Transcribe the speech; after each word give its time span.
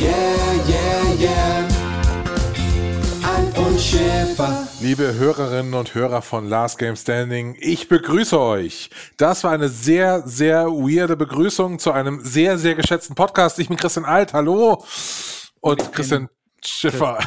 yeah, 0.00 0.54
yeah, 0.66 1.12
yeah. 1.18 1.68
Alf 3.22 3.58
und 3.58 3.78
Schäfer. 3.78 4.66
Liebe 4.80 5.14
Hörerinnen 5.14 5.74
und 5.74 5.94
Hörer 5.94 6.22
von 6.22 6.48
Last 6.48 6.78
Game 6.78 6.96
Standing, 6.96 7.56
ich 7.60 7.88
begrüße 7.88 8.40
euch. 8.40 8.90
Das 9.18 9.44
war 9.44 9.52
eine 9.52 9.68
sehr, 9.68 10.22
sehr 10.26 10.66
weirde 10.68 11.16
Begrüßung 11.16 11.78
zu 11.78 11.92
einem 11.92 12.20
sehr, 12.24 12.56
sehr 12.56 12.74
geschätzten 12.74 13.14
Podcast. 13.14 13.58
Ich 13.58 13.68
bin 13.68 13.76
Christian 13.76 14.06
Alt, 14.06 14.32
hallo. 14.32 14.84
Und 15.60 15.92
Christian 15.92 16.28
Schiffer 16.64 17.18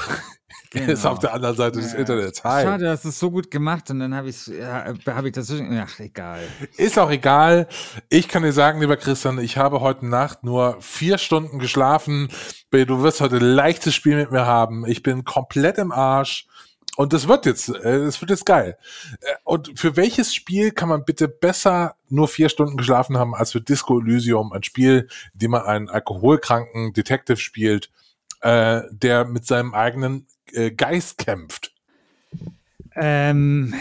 genau. 0.81 0.93
ist 0.93 1.05
auf 1.05 1.19
der 1.19 1.33
anderen 1.33 1.55
Seite 1.55 1.79
des 1.79 1.93
Internets. 1.93 2.43
Hi. 2.43 2.63
Schade, 2.63 2.85
dass 2.85 3.05
es 3.05 3.19
so 3.19 3.31
gut 3.31 3.49
gemacht 3.51 3.89
und 3.89 3.99
dann 3.99 4.15
habe 4.15 4.29
ich 4.29 4.47
ja, 4.47 4.93
hab 5.07 5.25
ich 5.25 5.31
das 5.31 5.51
ach 5.51 5.99
egal. 5.99 6.41
Ist 6.77 6.99
auch 6.99 7.11
egal. 7.11 7.67
Ich 8.09 8.27
kann 8.27 8.43
dir 8.43 8.53
sagen, 8.53 8.81
lieber 8.81 8.97
Christian, 8.97 9.39
ich 9.39 9.57
habe 9.57 9.81
heute 9.81 10.05
Nacht 10.05 10.43
nur 10.43 10.77
vier 10.81 11.17
Stunden 11.17 11.59
geschlafen. 11.59 12.29
Du 12.71 13.03
wirst 13.03 13.21
heute 13.21 13.37
ein 13.37 13.41
leichtes 13.41 13.93
Spiel 13.93 14.15
mit 14.15 14.31
mir 14.31 14.45
haben. 14.45 14.85
Ich 14.87 15.03
bin 15.03 15.23
komplett 15.23 15.77
im 15.77 15.91
Arsch. 15.91 16.47
Und 16.95 17.13
das 17.13 17.27
wird 17.27 17.45
jetzt, 17.45 17.69
äh, 17.69 18.05
das 18.05 18.21
wird 18.21 18.29
jetzt 18.29 18.45
geil. 18.45 18.77
Äh, 19.21 19.33
und 19.43 19.79
für 19.79 19.95
welches 19.95 20.33
Spiel 20.35 20.71
kann 20.71 20.89
man 20.89 21.05
bitte 21.05 21.27
besser 21.27 21.95
nur 22.09 22.27
vier 22.27 22.49
Stunden 22.49 22.77
geschlafen 22.77 23.17
haben 23.17 23.33
als 23.33 23.51
für 23.51 23.61
Disco 23.61 23.99
Elysium, 23.99 24.53
ein 24.53 24.63
Spiel, 24.63 25.07
in 25.33 25.39
dem 25.39 25.51
man 25.51 25.63
einen 25.63 25.89
alkoholkranken 25.89 26.93
Detective 26.93 27.37
spielt, 27.37 27.89
äh, 28.41 28.81
der 28.91 29.25
mit 29.25 29.47
seinem 29.47 29.73
eigenen 29.73 30.27
äh, 30.53 30.71
Geist 30.71 31.17
kämpft. 31.17 31.73
Ähm, 32.95 33.73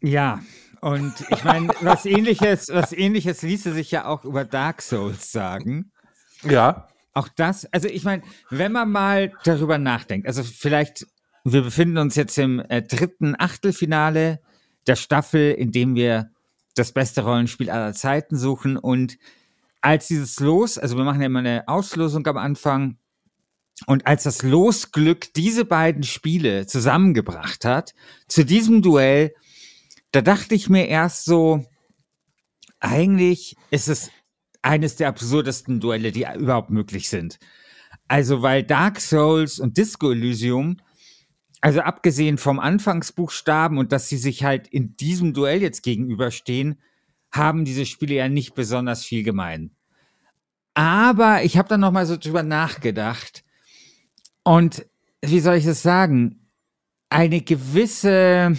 ja, 0.00 0.40
und 0.80 1.12
ich 1.30 1.44
meine, 1.44 1.68
was 1.80 2.06
ähnliches, 2.06 2.68
was 2.72 2.92
ähnliches 2.92 3.42
ließe 3.42 3.72
sich 3.72 3.90
ja 3.90 4.04
auch 4.04 4.24
über 4.24 4.44
Dark 4.44 4.82
Souls 4.82 5.30
sagen. 5.30 5.92
Ja. 6.42 6.88
Auch 7.14 7.28
das, 7.28 7.66
also 7.72 7.88
ich 7.88 8.04
meine, 8.04 8.22
wenn 8.50 8.72
man 8.72 8.90
mal 8.90 9.32
darüber 9.44 9.78
nachdenkt, 9.78 10.26
also 10.26 10.42
vielleicht, 10.42 11.06
wir 11.44 11.62
befinden 11.62 11.98
uns 11.98 12.16
jetzt 12.16 12.36
im 12.38 12.60
äh, 12.68 12.82
dritten 12.82 13.36
Achtelfinale 13.38 14.40
der 14.86 14.96
Staffel, 14.96 15.52
in 15.52 15.72
dem 15.72 15.94
wir 15.94 16.30
das 16.74 16.92
beste 16.92 17.22
Rollenspiel 17.22 17.70
aller 17.70 17.92
Zeiten 17.92 18.36
suchen 18.36 18.76
und 18.76 19.18
als 19.82 20.06
dieses 20.08 20.40
Los, 20.40 20.78
also 20.78 20.96
wir 20.96 21.04
machen 21.04 21.20
ja 21.20 21.26
immer 21.26 21.40
eine 21.40 21.68
Auslosung 21.68 22.26
am 22.26 22.38
Anfang 22.38 22.96
und 23.86 24.06
als 24.06 24.24
das 24.24 24.42
Losglück 24.42 25.32
diese 25.34 25.64
beiden 25.64 26.02
Spiele 26.02 26.66
zusammengebracht 26.66 27.64
hat, 27.64 27.94
zu 28.28 28.44
diesem 28.44 28.82
Duell, 28.82 29.34
da 30.12 30.20
dachte 30.20 30.54
ich 30.54 30.68
mir 30.68 30.88
erst 30.88 31.24
so, 31.24 31.64
eigentlich 32.80 33.56
ist 33.70 33.88
es 33.88 34.10
eines 34.60 34.96
der 34.96 35.08
absurdesten 35.08 35.80
Duelle, 35.80 36.12
die 36.12 36.26
überhaupt 36.38 36.70
möglich 36.70 37.08
sind. 37.08 37.38
Also, 38.08 38.42
weil 38.42 38.62
Dark 38.62 39.00
Souls 39.00 39.58
und 39.58 39.78
Disco 39.78 40.10
Elysium, 40.10 40.76
also 41.60 41.80
abgesehen 41.80 42.38
vom 42.38 42.58
Anfangsbuchstaben 42.60 43.78
und 43.78 43.92
dass 43.92 44.08
sie 44.08 44.18
sich 44.18 44.44
halt 44.44 44.68
in 44.68 44.96
diesem 44.96 45.32
Duell 45.32 45.62
jetzt 45.62 45.82
gegenüberstehen, 45.82 46.80
haben 47.30 47.64
diese 47.64 47.86
Spiele 47.86 48.16
ja 48.16 48.28
nicht 48.28 48.54
besonders 48.54 49.04
viel 49.04 49.22
gemein. 49.22 49.74
Aber 50.74 51.44
ich 51.44 51.56
habe 51.56 51.68
dann 51.68 51.80
noch 51.80 51.92
mal 51.92 52.06
so 52.06 52.16
drüber 52.16 52.42
nachgedacht 52.42 53.44
und 54.44 54.86
wie 55.22 55.40
soll 55.40 55.56
ich 55.56 55.64
das 55.64 55.82
sagen? 55.82 56.48
Eine 57.08 57.42
gewisse, 57.42 58.56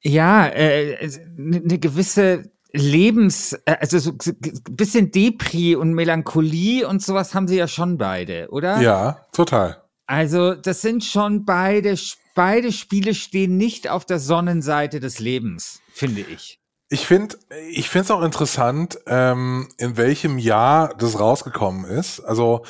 ja, 0.00 0.46
äh, 0.46 1.10
eine 1.36 1.78
gewisse 1.78 2.50
Lebens, 2.72 3.52
äh, 3.66 3.76
also 3.80 3.98
so 3.98 4.10
ein 4.10 4.76
bisschen 4.76 5.10
Depri 5.10 5.76
und 5.76 5.94
Melancholie 5.94 6.86
und 6.86 7.02
sowas 7.02 7.34
haben 7.34 7.48
sie 7.48 7.56
ja 7.56 7.68
schon 7.68 7.98
beide, 7.98 8.48
oder? 8.50 8.80
Ja, 8.80 9.26
total. 9.32 9.82
Also 10.06 10.54
das 10.54 10.82
sind 10.82 11.04
schon 11.04 11.44
beide, 11.44 11.96
beide 12.34 12.72
Spiele 12.72 13.14
stehen 13.14 13.56
nicht 13.56 13.88
auf 13.88 14.04
der 14.04 14.18
Sonnenseite 14.18 15.00
des 15.00 15.18
Lebens, 15.18 15.80
finde 15.92 16.20
ich. 16.22 16.60
Ich 16.90 17.06
finde, 17.06 17.38
ich 17.70 17.88
finde 17.88 18.04
es 18.04 18.10
auch 18.10 18.22
interessant, 18.22 18.98
ähm, 19.06 19.68
in 19.78 19.96
welchem 19.96 20.38
Jahr 20.38 20.94
das 20.94 21.18
rausgekommen 21.18 21.84
ist. 21.86 22.20
Also 22.20 22.64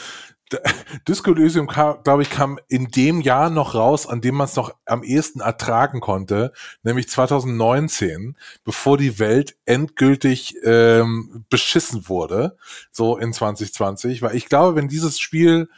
Disco 1.09 1.33
Elysium, 1.33 1.67
glaube 1.67 2.23
ich, 2.23 2.31
kam 2.31 2.59
in 2.69 2.89
dem 2.89 3.21
Jahr 3.21 3.51
noch 3.51 3.75
raus, 3.75 4.07
an 4.07 4.21
dem 4.21 4.37
man 4.37 4.47
es 4.47 4.57
noch 4.57 4.75
am 4.87 5.03
ehesten 5.03 5.41
ertragen 5.41 6.01
konnte, 6.01 6.53
nämlich 6.83 7.09
2019, 7.09 8.37
bevor 8.65 8.99
die 8.99 9.19
Welt 9.19 9.57
endgültig 9.67 10.57
ähm, 10.65 11.45
beschissen 11.51 12.09
wurde, 12.09 12.57
so 12.91 13.17
in 13.17 13.33
2020. 13.33 14.23
Weil 14.23 14.37
ich 14.37 14.47
glaube, 14.47 14.77
wenn 14.77 14.89
dieses 14.89 15.19
Spiel 15.19 15.69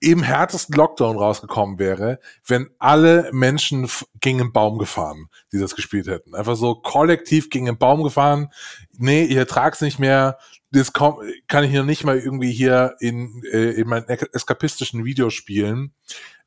im 0.00 0.22
härtesten 0.22 0.74
Lockdown 0.74 1.18
rausgekommen 1.18 1.78
wäre, 1.78 2.20
wenn 2.46 2.70
alle 2.78 3.30
Menschen 3.32 3.88
gegen 4.20 4.40
einen 4.40 4.52
Baum 4.52 4.78
gefahren, 4.78 5.28
die 5.52 5.58
das 5.58 5.76
gespielt 5.76 6.06
hätten. 6.06 6.34
Einfach 6.34 6.56
so 6.56 6.74
kollektiv 6.74 7.50
gegen 7.50 7.68
einen 7.68 7.78
Baum 7.78 8.02
gefahren. 8.02 8.48
Nee, 8.96 9.24
ihr 9.24 9.46
tragt's 9.46 9.82
nicht 9.82 9.98
mehr, 9.98 10.38
das 10.72 10.92
kann 10.92 11.64
ich 11.64 11.72
noch 11.72 11.84
nicht 11.84 12.04
mal 12.04 12.18
irgendwie 12.18 12.52
hier 12.52 12.96
in, 13.00 13.42
äh, 13.52 13.72
in 13.72 13.88
meinen 13.88 14.08
eskapistischen 14.08 15.04
Videospielen 15.04 15.92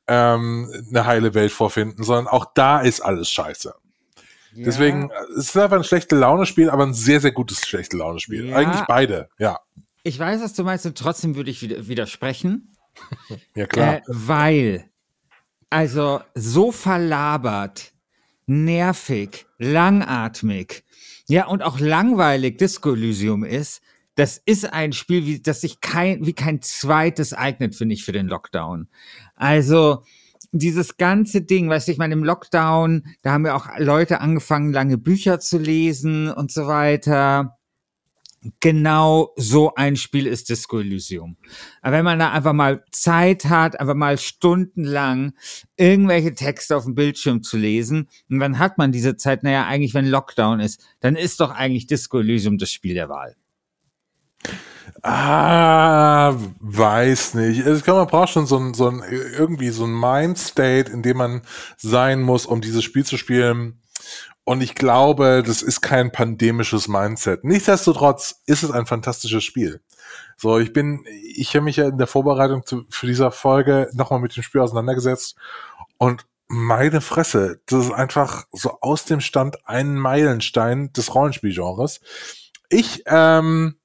ähm, 0.07 0.71
eine 0.89 1.05
heile 1.05 1.33
Welt 1.33 1.51
vorfinden, 1.51 2.03
sondern 2.03 2.27
auch 2.27 2.45
da 2.55 2.81
ist 2.81 3.01
alles 3.01 3.29
scheiße. 3.29 3.75
Ja. 4.55 4.65
Deswegen, 4.65 5.11
es 5.37 5.49
ist 5.49 5.57
einfach 5.57 5.77
ein 5.77 5.83
schlechte 5.83 6.15
Laune-Spiel, 6.15 6.69
aber 6.69 6.85
ein 6.85 6.93
sehr, 6.93 7.19
sehr 7.19 7.31
gutes 7.31 7.65
schlechte 7.65 7.97
Laune-Spiel. 7.97 8.49
Ja. 8.49 8.55
Eigentlich 8.55 8.85
beide, 8.87 9.29
ja. 9.37 9.59
Ich 10.03 10.19
weiß, 10.19 10.41
was 10.41 10.53
du 10.53 10.63
meinst 10.63 10.85
und 10.85 10.97
trotzdem 10.97 11.35
würde 11.35 11.49
ich 11.49 11.87
widersprechen. 11.87 12.72
ja, 13.55 13.65
klar. 13.65 13.95
Äh, 13.97 14.01
weil, 14.07 14.89
also 15.69 16.21
so 16.35 16.71
verlabert, 16.71 17.93
nervig, 18.45 19.45
langatmig, 19.57 20.83
ja, 21.27 21.47
und 21.47 21.63
auch 21.63 21.79
langweilig 21.79 22.57
Disco 22.57 22.93
Elysium 22.93 23.43
ist, 23.43 23.81
das 24.15 24.37
ist 24.45 24.71
ein 24.71 24.93
Spiel, 24.93 25.25
wie, 25.25 25.41
das 25.41 25.61
sich 25.61 25.81
kein, 25.81 26.25
wie 26.25 26.33
kein 26.33 26.61
zweites 26.61 27.33
eignet, 27.33 27.75
finde 27.75 27.95
ich, 27.95 28.03
für 28.03 28.11
den 28.11 28.27
Lockdown. 28.27 28.87
Also, 29.35 30.03
dieses 30.51 30.97
ganze 30.97 31.41
Ding, 31.41 31.67
weißt 31.67 31.87
du, 31.87 31.91
ich 31.93 31.97
meine, 31.97 32.13
im 32.13 32.23
Lockdown, 32.23 33.07
da 33.23 33.31
haben 33.31 33.45
ja 33.45 33.55
auch 33.55 33.67
Leute 33.79 34.21
angefangen, 34.21 34.71
lange 34.71 34.99
Bücher 34.99 35.39
zu 35.39 35.57
lesen 35.57 36.29
und 36.29 36.51
so 36.51 36.67
weiter. 36.67 37.57
Genau 38.59 39.31
so 39.37 39.73
ein 39.75 39.95
Spiel 39.95 40.27
ist 40.27 40.49
Disco 40.49 40.79
Elysium. 40.79 41.37
Aber 41.81 41.97
wenn 41.97 42.05
man 42.05 42.19
da 42.19 42.31
einfach 42.31 42.53
mal 42.53 42.83
Zeit 42.91 43.45
hat, 43.45 43.79
einfach 43.79 43.95
mal 43.95 44.17
stundenlang 44.17 45.33
irgendwelche 45.77 46.33
Texte 46.33 46.75
auf 46.75 46.83
dem 46.83 46.95
Bildschirm 46.95 47.41
zu 47.43 47.57
lesen, 47.57 48.09
und 48.29 48.39
dann 48.39 48.59
hat 48.59 48.77
man 48.77 48.91
diese 48.91 49.15
Zeit, 49.15 49.43
naja, 49.43 49.65
eigentlich, 49.65 49.93
wenn 49.93 50.07
Lockdown 50.07 50.59
ist, 50.59 50.85
dann 50.99 51.15
ist 51.15 51.39
doch 51.39 51.51
eigentlich 51.51 51.87
Disco 51.87 52.19
Elysium 52.19 52.57
das 52.57 52.71
Spiel 52.71 52.93
der 52.93 53.09
Wahl. 53.09 53.35
Ah, 55.01 56.35
weiß 56.59 57.35
nicht. 57.35 57.65
Ich 57.65 57.83
glaube, 57.83 58.01
man 58.01 58.07
braucht 58.07 58.29
schon 58.29 58.45
so 58.45 58.57
ein, 58.57 58.73
so 58.73 58.89
ein, 58.89 59.01
irgendwie 59.09 59.69
so 59.69 59.85
ein 59.85 59.97
Mindstate, 59.97 60.91
in 60.91 61.01
dem 61.01 61.17
man 61.17 61.41
sein 61.77 62.21
muss, 62.21 62.45
um 62.45 62.61
dieses 62.61 62.83
Spiel 62.83 63.05
zu 63.05 63.17
spielen. 63.17 63.81
Und 64.45 64.61
ich 64.61 64.75
glaube, 64.75 65.43
das 65.45 65.61
ist 65.61 65.81
kein 65.81 66.11
pandemisches 66.11 66.87
Mindset. 66.87 67.43
Nichtsdestotrotz 67.43 68.41
ist 68.45 68.63
es 68.63 68.71
ein 68.71 68.85
fantastisches 68.85 69.43
Spiel. 69.43 69.81
So, 70.37 70.59
ich 70.59 70.73
bin, 70.73 71.05
ich 71.35 71.55
habe 71.55 71.63
mich 71.63 71.77
ja 71.77 71.87
in 71.87 71.97
der 71.97 72.07
Vorbereitung 72.07 72.65
zu, 72.65 72.83
für 72.89 73.07
dieser 73.07 73.31
Folge 73.31 73.89
nochmal 73.93 74.19
mit 74.19 74.35
dem 74.35 74.43
Spiel 74.43 74.61
auseinandergesetzt 74.61 75.35
und 75.97 76.25
meine 76.47 77.01
Fresse, 77.01 77.61
das 77.65 77.85
ist 77.85 77.91
einfach 77.91 78.45
so 78.51 78.77
aus 78.81 79.05
dem 79.05 79.21
Stand 79.21 79.67
ein 79.67 79.95
Meilenstein 79.95 80.91
des 80.93 81.15
Rollenspielgenres. 81.15 82.01
Ich, 82.69 83.03
ähm, 83.07 83.75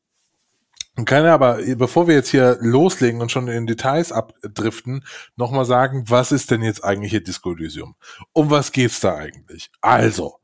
kann 1.04 1.26
aber, 1.26 1.60
bevor 1.76 2.08
wir 2.08 2.16
jetzt 2.16 2.30
hier 2.30 2.58
loslegen 2.60 3.20
und 3.20 3.30
schon 3.30 3.46
in 3.46 3.68
Details 3.68 4.10
abdriften, 4.10 5.04
nochmal 5.36 5.64
sagen, 5.64 6.04
was 6.08 6.32
ist 6.32 6.50
denn 6.50 6.62
jetzt 6.62 6.82
eigentlich 6.82 7.12
hier 7.12 7.22
Disco 7.22 7.52
Elysium? 7.52 7.94
Um 8.32 8.50
was 8.50 8.72
geht's 8.72 8.98
da 8.98 9.14
eigentlich? 9.14 9.70
Also, 9.80 10.37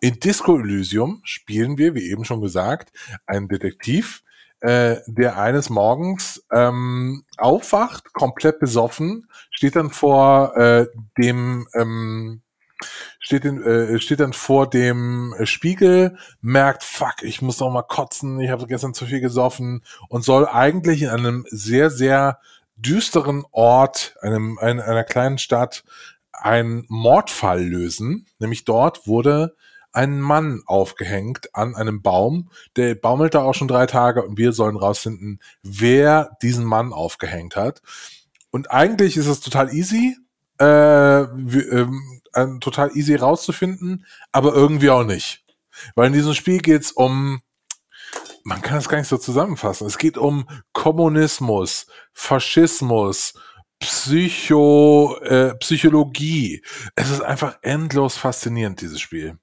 in 0.00 0.20
Disco 0.20 0.58
Elysium 0.58 1.20
spielen 1.24 1.78
wir, 1.78 1.94
wie 1.94 2.10
eben 2.10 2.24
schon 2.24 2.40
gesagt, 2.40 2.92
einen 3.26 3.48
Detektiv, 3.48 4.22
äh, 4.60 4.96
der 5.06 5.38
eines 5.38 5.70
Morgens 5.70 6.44
ähm, 6.50 7.24
aufwacht, 7.36 8.12
komplett 8.12 8.58
besoffen, 8.58 9.28
steht 9.50 9.76
dann 9.76 9.90
vor 9.90 10.56
äh, 10.56 10.86
dem 11.18 11.68
ähm, 11.74 12.42
steht, 13.18 13.44
in, 13.44 13.62
äh, 13.62 13.98
steht 13.98 14.20
dann 14.20 14.32
vor 14.32 14.68
dem 14.68 15.34
Spiegel, 15.44 16.16
merkt, 16.40 16.84
fuck, 16.84 17.22
ich 17.22 17.42
muss 17.42 17.60
noch 17.60 17.70
mal 17.70 17.82
kotzen, 17.82 18.40
ich 18.40 18.50
habe 18.50 18.66
gestern 18.66 18.94
zu 18.94 19.06
viel 19.06 19.20
gesoffen 19.20 19.82
und 20.08 20.24
soll 20.24 20.46
eigentlich 20.46 21.02
in 21.02 21.08
einem 21.08 21.46
sehr, 21.50 21.90
sehr 21.90 22.38
düsteren 22.76 23.44
Ort, 23.52 24.16
einem, 24.20 24.58
ein, 24.58 24.80
einer 24.80 25.04
kleinen 25.04 25.38
Stadt, 25.38 25.84
einen 26.32 26.84
Mordfall 26.88 27.64
lösen. 27.64 28.26
Nämlich 28.38 28.64
dort 28.64 29.06
wurde 29.06 29.56
ein 29.96 30.20
Mann 30.20 30.62
aufgehängt 30.66 31.54
an 31.54 31.74
einem 31.74 32.02
Baum. 32.02 32.50
Der 32.76 32.94
baumelt 32.94 33.34
da 33.34 33.42
auch 33.42 33.54
schon 33.54 33.66
drei 33.66 33.86
Tage 33.86 34.22
und 34.22 34.36
wir 34.36 34.52
sollen 34.52 34.76
rausfinden, 34.76 35.40
wer 35.62 36.36
diesen 36.42 36.64
Mann 36.64 36.92
aufgehängt 36.92 37.56
hat. 37.56 37.80
Und 38.50 38.70
eigentlich 38.70 39.16
ist 39.16 39.26
es 39.26 39.40
total 39.40 39.72
easy. 39.72 40.16
Äh, 40.58 41.20
ähm, 41.22 42.20
äh, 42.32 42.46
total 42.60 42.96
easy 42.96 43.14
rauszufinden, 43.14 44.06
aber 44.32 44.54
irgendwie 44.54 44.90
auch 44.90 45.04
nicht. 45.04 45.44
Weil 45.94 46.08
in 46.08 46.12
diesem 46.12 46.34
Spiel 46.34 46.58
geht's 46.58 46.92
um, 46.92 47.40
man 48.44 48.62
kann 48.62 48.78
es 48.78 48.88
gar 48.88 48.98
nicht 48.98 49.08
so 49.08 49.18
zusammenfassen, 49.18 49.86
es 49.86 49.98
geht 49.98 50.16
um 50.16 50.48
Kommunismus, 50.72 51.86
Faschismus, 52.14 53.34
Psycho, 53.80 55.18
äh, 55.22 55.54
Psychologie. 55.56 56.62
Es 56.94 57.10
ist 57.10 57.20
einfach 57.20 57.58
endlos 57.60 58.16
faszinierend, 58.16 58.80
dieses 58.80 59.00
Spiel. 59.00 59.38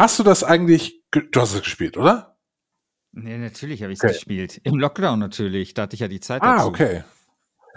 Hast 0.00 0.18
du 0.18 0.22
das 0.22 0.42
eigentlich, 0.42 1.02
du 1.10 1.40
hast 1.42 1.52
es 1.52 1.60
gespielt, 1.60 1.98
oder? 1.98 2.38
Nee, 3.12 3.36
natürlich 3.36 3.82
habe 3.82 3.92
ich 3.92 3.98
es 3.98 4.04
okay. 4.04 4.14
gespielt. 4.14 4.58
Im 4.64 4.78
Lockdown 4.78 5.18
natürlich, 5.18 5.74
da 5.74 5.82
hatte 5.82 5.92
ich 5.92 6.00
ja 6.00 6.08
die 6.08 6.20
Zeit 6.20 6.40
ah, 6.40 6.54
dazu. 6.54 6.64
Ah, 6.64 6.68
okay. 6.68 7.04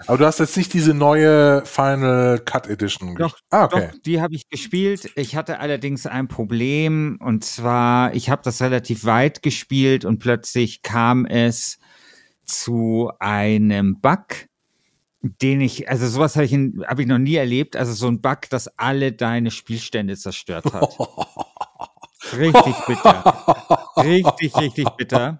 Aber 0.08 0.18
du 0.18 0.25
hast 0.25 0.40
jetzt 0.40 0.56
nicht 0.56 0.72
diese 0.72 0.94
neue 0.94 1.66
Final 1.66 2.40
Cut 2.40 2.68
Edition 2.68 3.16
Doch, 3.16 3.38
ah, 3.50 3.66
okay. 3.66 3.90
Doch, 3.92 4.00
die 4.06 4.22
habe 4.22 4.36
ich 4.36 4.48
gespielt. 4.48 5.12
Ich 5.18 5.36
hatte 5.36 5.60
allerdings 5.60 6.06
ein 6.06 6.30
Problem 6.30 7.18
und 7.20 7.44
zwar, 7.44 8.16
ich 8.16 8.30
habe 8.30 8.42
das 8.42 8.62
relativ 8.62 9.04
weit 9.04 9.42
gespielt 9.42 10.06
und 10.06 10.20
plötzlich 10.20 10.81
kam 10.81 11.25
es 11.25 11.78
zu 12.46 13.12
einem 13.20 14.00
Bug, 14.00 14.48
den 15.24 15.60
ich, 15.60 15.90
also 15.90 16.08
sowas 16.08 16.38
habe 16.38 16.46
ich, 16.46 16.54
hab 16.54 17.00
ich 17.00 17.08
noch 17.08 17.20
nie 17.20 17.36
erlebt. 17.36 17.75
Also 17.75 17.92
so 17.92 18.08
ein 18.08 18.22
Bug, 18.22 18.50
das 18.50 18.70
alle 18.78 19.12
deine 19.12 19.52
Spielstände 19.52 20.16
zerstört 20.16 20.72
hat. 20.72 20.98
richtig 22.38 22.76
bitter. 22.88 23.88
Richtig, 23.98 24.56
richtig 24.58 24.90
bitter. 24.98 25.40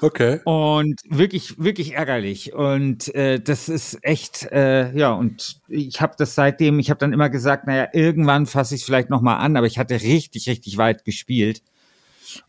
Okay. 0.00 0.40
Und 0.44 1.00
wirklich, 1.08 1.58
wirklich 1.58 1.94
ärgerlich. 1.94 2.52
Und 2.52 3.14
äh, 3.14 3.40
das 3.40 3.68
ist 3.68 3.98
echt, 4.02 4.44
äh, 4.52 4.94
ja, 4.96 5.12
und 5.12 5.60
ich 5.68 6.00
habe 6.00 6.14
das 6.18 6.34
seitdem, 6.34 6.78
ich 6.78 6.90
habe 6.90 6.98
dann 6.98 7.12
immer 7.12 7.30
gesagt, 7.30 7.66
naja, 7.66 7.88
irgendwann 7.92 8.46
fasse 8.46 8.74
ich 8.74 8.82
es 8.82 8.84
vielleicht 8.84 9.08
nochmal 9.08 9.38
an, 9.38 9.56
aber 9.56 9.66
ich 9.66 9.78
hatte 9.78 9.94
richtig, 9.94 10.48
richtig 10.48 10.76
weit 10.76 11.04
gespielt. 11.04 11.62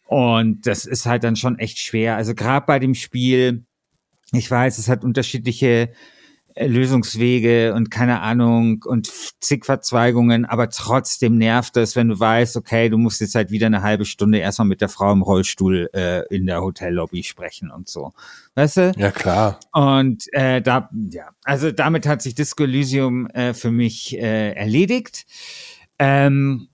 Und 0.05 0.67
das 0.67 0.85
ist 0.85 1.05
halt 1.05 1.23
dann 1.23 1.35
schon 1.35 1.57
echt 1.59 1.79
schwer. 1.79 2.15
Also 2.15 2.35
gerade 2.35 2.65
bei 2.65 2.79
dem 2.79 2.93
Spiel, 2.93 3.63
ich 4.31 4.49
weiß, 4.49 4.77
es 4.77 4.89
hat 4.89 5.03
unterschiedliche 5.03 5.91
Lösungswege 6.57 7.73
und 7.73 7.91
keine 7.91 8.21
Ahnung 8.21 8.83
und 8.85 9.11
zig 9.41 9.65
Verzweigungen, 9.65 10.45
aber 10.45 10.69
trotzdem 10.69 11.37
nervt 11.37 11.75
es, 11.75 11.95
wenn 11.95 12.07
du 12.07 12.19
weißt, 12.19 12.55
okay, 12.55 12.89
du 12.89 12.97
musst 12.97 13.19
jetzt 13.19 13.35
halt 13.35 13.51
wieder 13.51 13.65
eine 13.67 13.81
halbe 13.81 14.05
Stunde 14.05 14.37
erstmal 14.37 14.67
mit 14.67 14.79
der 14.79 14.87
Frau 14.87 15.11
im 15.11 15.21
Rollstuhl 15.21 15.89
äh, 15.93 16.25
in 16.33 16.45
der 16.45 16.61
Hotellobby 16.61 17.23
sprechen 17.23 17.71
und 17.71 17.89
so. 17.89 18.13
Weißt 18.55 18.77
du? 18.77 18.93
Ja, 18.95 19.11
klar. 19.11 19.59
Und 19.73 20.31
äh, 20.31 20.61
da, 20.61 20.89
ja, 21.09 21.29
also 21.43 21.71
damit 21.71 22.07
hat 22.07 22.21
sich 22.21 22.35
Disco 22.35 22.63
Elysium 22.63 23.27
äh, 23.27 23.53
für 23.53 23.71
mich 23.71 24.17
äh, 24.17 24.53
erledigt. 24.53 25.25
Ähm, 25.99 26.69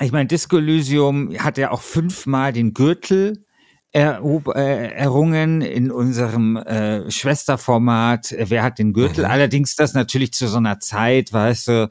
ich 0.00 0.12
meine, 0.12 0.26
Disco 0.26 0.58
Elysium 0.58 1.36
hat 1.38 1.58
ja 1.58 1.72
auch 1.72 1.82
fünfmal 1.82 2.52
den 2.52 2.74
Gürtel 2.74 3.44
erob, 3.92 4.48
äh, 4.48 4.88
errungen 4.92 5.60
in 5.60 5.90
unserem 5.90 6.56
äh, 6.56 7.10
Schwesterformat 7.10 8.32
äh, 8.32 8.46
Wer 8.48 8.62
hat 8.62 8.78
den 8.78 8.92
Gürtel? 8.92 9.24
Mhm. 9.24 9.30
Allerdings 9.30 9.76
das 9.76 9.94
natürlich 9.94 10.32
zu 10.32 10.48
so 10.48 10.56
einer 10.58 10.80
Zeit, 10.80 11.32
weißt 11.32 11.68
du, 11.68 11.90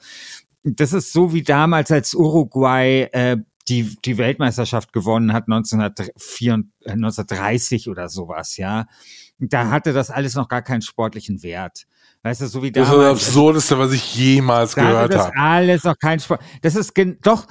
das 0.64 0.94
ist 0.94 1.14
so 1.14 1.34
wie 1.34 1.44
damals, 1.44 1.92
als 1.92 2.14
Uruguay 2.14 3.08
äh, 3.12 3.38
die, 3.68 3.96
die 4.04 4.18
Weltmeisterschaft 4.18 4.94
gewonnen 4.94 5.34
hat, 5.34 5.44
1934, 5.48 6.66
1930 6.86 7.88
äh, 7.88 7.90
oder 7.90 8.10
sowas, 8.10 8.58
ja. 8.58 8.86
Da 9.40 9.70
hatte 9.70 9.94
das 9.94 10.12
alles 10.12 10.36
noch 10.36 10.48
gar 10.48 10.62
keinen 10.62 10.82
sportlichen 10.82 11.42
Wert. 11.42 11.88
Weißt 12.24 12.42
du, 12.42 12.48
so 12.48 12.62
wie 12.62 12.72
damals. 12.72 12.92
Das 12.92 12.98
ist 12.98 13.04
das 13.04 13.28
Absurdeste, 13.28 13.80
was 13.80 13.92
ich 13.94 14.16
jemals 14.16 14.76
gehört 14.76 14.96
habe. 14.96 15.10
Das 15.14 15.32
alles 15.36 15.84
noch 15.84 15.98
kein 15.98 16.20
Sport. 16.20 16.42
Das 16.62 16.76
ist 16.76 16.94
doch, 17.22 17.48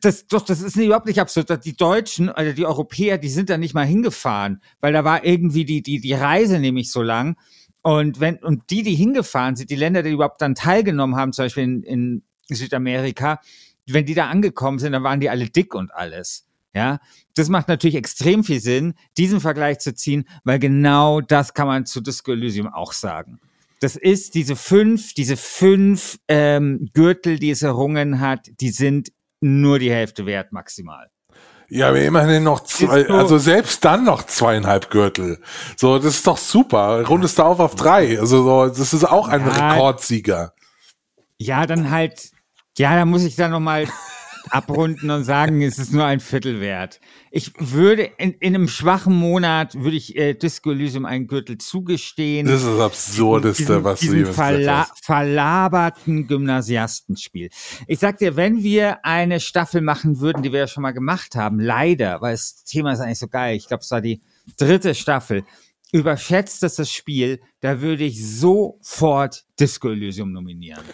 das, 0.00 0.26
doch, 0.26 0.42
das 0.42 0.60
ist 0.60 0.76
überhaupt 0.76 1.06
nicht 1.06 1.20
absurd. 1.20 1.64
Die 1.64 1.76
Deutschen 1.76 2.28
oder 2.28 2.52
die 2.52 2.66
Europäer, 2.66 3.18
die 3.18 3.28
sind 3.28 3.50
da 3.50 3.58
nicht 3.58 3.74
mal 3.74 3.86
hingefahren, 3.86 4.60
weil 4.80 4.92
da 4.92 5.04
war 5.04 5.24
irgendwie 5.24 5.64
die, 5.64 5.82
die, 5.82 6.00
die 6.00 6.12
Reise 6.12 6.58
nämlich 6.58 6.90
so 6.90 7.02
lang. 7.02 7.36
Und 7.82 8.20
wenn, 8.20 8.36
und 8.36 8.70
die, 8.70 8.82
die 8.82 8.94
hingefahren 8.94 9.56
sind, 9.56 9.70
die 9.70 9.76
Länder, 9.76 10.02
die 10.02 10.10
überhaupt 10.10 10.40
dann 10.40 10.54
teilgenommen 10.54 11.16
haben, 11.16 11.32
zum 11.32 11.44
Beispiel 11.46 11.64
in, 11.64 11.82
in 11.82 12.22
Südamerika, 12.48 13.40
wenn 13.86 14.06
die 14.06 14.14
da 14.14 14.28
angekommen 14.28 14.78
sind, 14.78 14.92
dann 14.92 15.02
waren 15.02 15.20
die 15.20 15.30
alle 15.30 15.48
dick 15.48 15.74
und 15.74 15.92
alles. 15.94 16.46
Ja, 16.74 16.98
das 17.34 17.48
macht 17.48 17.68
natürlich 17.68 17.94
extrem 17.94 18.42
viel 18.42 18.60
Sinn, 18.60 18.94
diesen 19.16 19.40
Vergleich 19.40 19.78
zu 19.78 19.94
ziehen, 19.94 20.24
weil 20.42 20.58
genau 20.58 21.20
das 21.20 21.54
kann 21.54 21.68
man 21.68 21.86
zu 21.86 22.00
Disco 22.00 22.32
Elysium 22.32 22.66
auch 22.66 22.92
sagen. 22.92 23.38
Das 23.78 23.94
ist 23.96 24.34
diese 24.34 24.56
fünf, 24.56 25.14
diese 25.14 25.36
fünf 25.36 26.18
ähm, 26.26 26.88
Gürtel, 26.94 27.38
die 27.38 27.50
es 27.50 27.62
errungen 27.62 28.18
hat, 28.18 28.50
die 28.60 28.70
sind 28.70 29.12
nur 29.44 29.78
die 29.78 29.90
Hälfte 29.90 30.24
wert 30.26 30.52
maximal. 30.52 31.10
Ja, 31.68 31.88
aber 31.88 32.00
immerhin 32.00 32.44
noch 32.44 32.60
zwei, 32.60 33.08
also 33.08 33.38
selbst 33.38 33.84
dann 33.84 34.04
noch 34.04 34.24
zweieinhalb 34.24 34.90
Gürtel. 34.90 35.40
So, 35.76 35.98
das 35.98 36.16
ist 36.16 36.26
doch 36.26 36.36
super. 36.36 37.06
Rundest 37.06 37.38
du 37.38 37.42
auf 37.42 37.58
auf 37.58 37.74
drei. 37.74 38.18
Also 38.18 38.42
so, 38.42 38.66
das 38.66 38.92
ist 38.92 39.04
auch 39.04 39.28
ein 39.28 39.46
ja, 39.46 39.72
Rekordsieger. 39.72 40.54
Ja, 41.38 41.66
dann 41.66 41.90
halt, 41.90 42.30
ja, 42.78 42.96
da 42.96 43.04
muss 43.04 43.24
ich 43.24 43.36
dann 43.36 43.50
nochmal 43.50 43.86
abrunden 44.50 45.10
und 45.10 45.24
sagen, 45.24 45.62
es 45.62 45.78
ist 45.78 45.92
nur 45.92 46.04
ein 46.04 46.20
Viertel 46.20 46.60
wert. 46.60 47.00
Ich 47.30 47.52
würde 47.58 48.10
in, 48.18 48.32
in 48.34 48.54
einem 48.54 48.68
schwachen 48.68 49.14
Monat 49.14 49.74
würde 49.74 49.96
ich 49.96 50.16
äh, 50.16 50.34
Disco 50.34 50.70
Elysium 50.70 51.04
einen 51.04 51.26
Gürtel 51.26 51.58
zugestehen. 51.58 52.46
Das 52.46 52.62
ist 52.62 52.68
das 52.68 52.80
Absurdeste, 52.80 53.62
diesen, 53.64 53.84
was 53.84 54.00
diesen 54.00 54.24
du 54.24 54.32
verla 54.32 54.86
verlaberten 55.02 56.26
Gymnasiastenspiel. 56.26 57.50
Ich 57.86 57.98
sag 57.98 58.18
dir, 58.18 58.36
wenn 58.36 58.62
wir 58.62 59.04
eine 59.04 59.40
Staffel 59.40 59.80
machen 59.80 60.20
würden, 60.20 60.42
die 60.42 60.52
wir 60.52 60.60
ja 60.60 60.66
schon 60.66 60.82
mal 60.82 60.92
gemacht 60.92 61.34
haben, 61.34 61.58
leider, 61.58 62.20
weil 62.20 62.32
das 62.32 62.64
Thema 62.64 62.92
ist 62.92 63.00
eigentlich 63.00 63.18
so 63.18 63.28
geil. 63.28 63.56
Ich 63.56 63.68
glaube, 63.68 63.82
es 63.82 63.90
war 63.90 64.00
die 64.00 64.22
dritte 64.56 64.94
Staffel. 64.94 65.44
Überschätzt 65.92 66.62
das 66.62 66.90
Spiel, 66.90 67.40
da 67.60 67.80
würde 67.80 68.04
ich 68.04 68.24
sofort 68.26 69.44
Disco 69.60 69.90
Elysium 69.90 70.32
nominieren. 70.32 70.84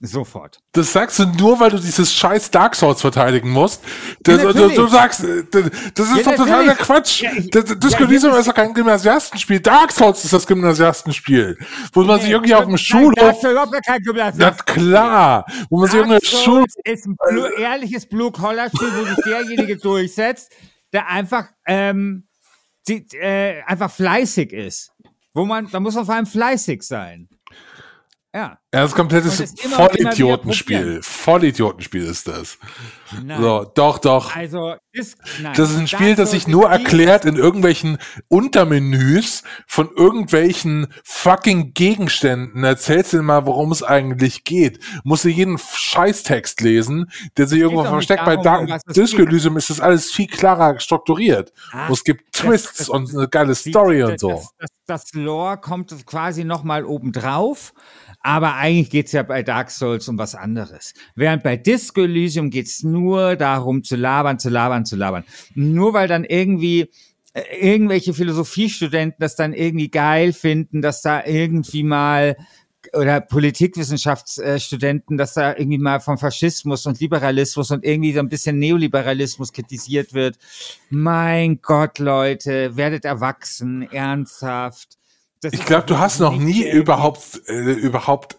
Sofort. 0.00 0.60
Das 0.72 0.92
sagst 0.92 1.18
du 1.18 1.24
nur, 1.24 1.58
weil 1.58 1.70
du 1.70 1.78
dieses 1.78 2.12
scheiß 2.12 2.50
Dark 2.50 2.76
Souls 2.76 3.00
verteidigen 3.00 3.48
musst. 3.48 3.82
Das, 4.22 4.42
ja, 4.42 4.52
du, 4.52 4.68
du, 4.68 4.86
sagst, 4.88 5.20
das 5.22 6.10
ist 6.10 6.16
ja, 6.16 6.22
doch 6.22 6.36
totaler 6.36 6.74
Quatsch. 6.74 7.22
Ja, 7.22 7.32
ich, 7.32 7.48
das 7.50 7.64
das 7.64 7.92
ja, 7.98 8.38
ist 8.38 8.48
doch 8.48 8.54
kein 8.54 8.74
Gymnasiastenspiel. 8.74 9.60
Dark 9.60 9.92
Souls 9.92 10.22
ist 10.22 10.34
das 10.34 10.46
Gymnasiastenspiel. 10.46 11.56
Wo 11.94 12.02
man 12.02 12.20
sich 12.20 12.28
irgendwie 12.28 12.54
auf 12.54 12.66
dem 12.66 12.76
Schulhof... 12.76 13.14
Das 13.16 13.38
ist 13.38 13.50
überhaupt 13.50 13.86
kein 13.86 14.02
Gymnasiastenspiel. 14.02 14.92
Ja, 14.92 15.02
klar. 15.02 15.46
Wo 15.70 15.80
man 15.80 15.88
sich 15.88 15.98
irgendwie 15.98 16.26
Schul... 16.26 16.66
ist 16.84 17.06
ein 17.06 17.16
Blu 17.16 17.46
ehrliches 17.46 18.06
Blue-Collar-Spiel, 18.06 18.92
wo 18.96 19.04
sich 19.04 19.24
derjenige 19.24 19.76
durchsetzt, 19.82 20.52
der 20.92 21.08
einfach, 21.08 21.46
ähm, 21.66 22.28
die, 22.86 23.06
äh, 23.14 23.62
einfach 23.62 23.90
fleißig 23.90 24.52
ist. 24.52 24.92
Wo 25.32 25.46
man, 25.46 25.70
da 25.70 25.80
muss 25.80 25.94
man 25.94 26.04
vor 26.04 26.14
allem 26.14 26.26
fleißig 26.26 26.82
sein. 26.82 27.28
Ja. 28.36 28.58
Ja, 28.74 28.82
das 28.82 28.94
komplettes 28.94 29.40
wieder 29.40 29.70
Vollidiotenspiel. 29.74 31.00
Vollidiotenspiel 31.02 32.04
ist 32.04 32.28
das. 32.28 32.58
Nein. 33.24 33.40
So, 33.40 33.72
doch, 33.74 33.96
doch. 33.98 34.36
Also, 34.36 34.74
ist, 34.92 35.16
nein. 35.40 35.54
Das 35.56 35.70
ist 35.70 35.78
ein 35.78 35.88
Spiel, 35.88 36.14
das 36.14 36.32
sich 36.32 36.42
Souls 36.42 36.52
nur 36.52 36.68
erklärt 36.68 37.24
in 37.24 37.36
irgendwelchen 37.36 37.96
Untermenüs 38.28 39.42
von 39.66 39.88
irgendwelchen 39.96 40.88
fucking 41.04 41.72
Gegenständen. 41.72 42.64
Erzählst 42.64 43.14
dir 43.14 43.22
mal, 43.22 43.46
worum 43.46 43.72
es 43.72 43.82
eigentlich 43.82 44.44
geht. 44.44 44.80
Musst 45.04 45.24
du 45.24 45.30
jeden 45.30 45.56
Scheißtext 45.56 46.60
lesen, 46.60 47.10
der 47.38 47.46
sich 47.46 47.60
irgendwo 47.60 47.84
versteckt. 47.84 48.26
Bei 48.26 48.36
darum, 48.36 48.66
da 48.66 48.74
was 48.74 48.82
es 48.86 48.92
Disco. 48.92 49.22
Elysium 49.22 49.56
ist 49.56 49.70
das 49.70 49.80
alles 49.80 50.12
viel 50.12 50.26
klarer 50.26 50.78
strukturiert. 50.80 51.54
Ah, 51.72 51.88
es 51.90 52.04
gibt 52.04 52.34
das- 52.34 52.42
Twists 52.42 52.78
das- 52.78 52.88
und 52.90 53.16
eine 53.16 53.28
geile 53.28 53.54
Story 53.54 54.00
das, 54.00 54.10
und 54.10 54.20
so. 54.20 54.30
Das, 54.30 54.48
das, 54.58 54.70
das 54.86 55.14
Lore 55.14 55.56
kommt 55.56 55.94
quasi 56.04 56.44
nochmal 56.44 56.84
obendrauf, 56.84 57.72
aber 58.26 58.56
eigentlich 58.56 58.90
geht's 58.90 59.12
ja 59.12 59.22
bei 59.22 59.44
Dark 59.44 59.70
Souls 59.70 60.08
um 60.08 60.18
was 60.18 60.34
anderes. 60.34 60.94
Während 61.14 61.44
bei 61.44 61.56
Disco 61.56 62.02
Elysium 62.02 62.50
geht's 62.50 62.82
nur 62.82 63.36
darum 63.36 63.84
zu 63.84 63.94
labern, 63.94 64.40
zu 64.40 64.50
labern, 64.50 64.84
zu 64.84 64.96
labern. 64.96 65.22
Nur 65.54 65.92
weil 65.92 66.08
dann 66.08 66.24
irgendwie 66.24 66.90
äh, 67.34 67.42
irgendwelche 67.60 68.14
Philosophiestudenten 68.14 69.20
das 69.20 69.36
dann 69.36 69.52
irgendwie 69.52 69.90
geil 69.90 70.32
finden, 70.32 70.82
dass 70.82 71.02
da 71.02 71.24
irgendwie 71.24 71.84
mal 71.84 72.36
oder 72.92 73.20
Politikwissenschaftsstudenten, 73.20 75.16
dass 75.16 75.34
da 75.34 75.56
irgendwie 75.56 75.78
mal 75.78 76.00
vom 76.00 76.18
Faschismus 76.18 76.84
und 76.86 76.98
Liberalismus 76.98 77.70
und 77.70 77.84
irgendwie 77.84 78.12
so 78.12 78.18
ein 78.18 78.28
bisschen 78.28 78.58
Neoliberalismus 78.58 79.52
kritisiert 79.52 80.14
wird. 80.14 80.36
Mein 80.90 81.60
Gott, 81.62 82.00
Leute, 82.00 82.76
werdet 82.76 83.04
erwachsen, 83.04 83.82
ernsthaft. 83.92 84.98
Das 85.42 85.52
Ich 85.52 85.64
glaube, 85.66 85.84
du 85.86 85.98
hast 85.98 86.18
noch 86.18 86.36
nie 86.36 86.62
irgendwie- 86.62 86.78
überhaupt 86.78 87.42
äh, 87.48 87.72
überhaupt 87.72 88.38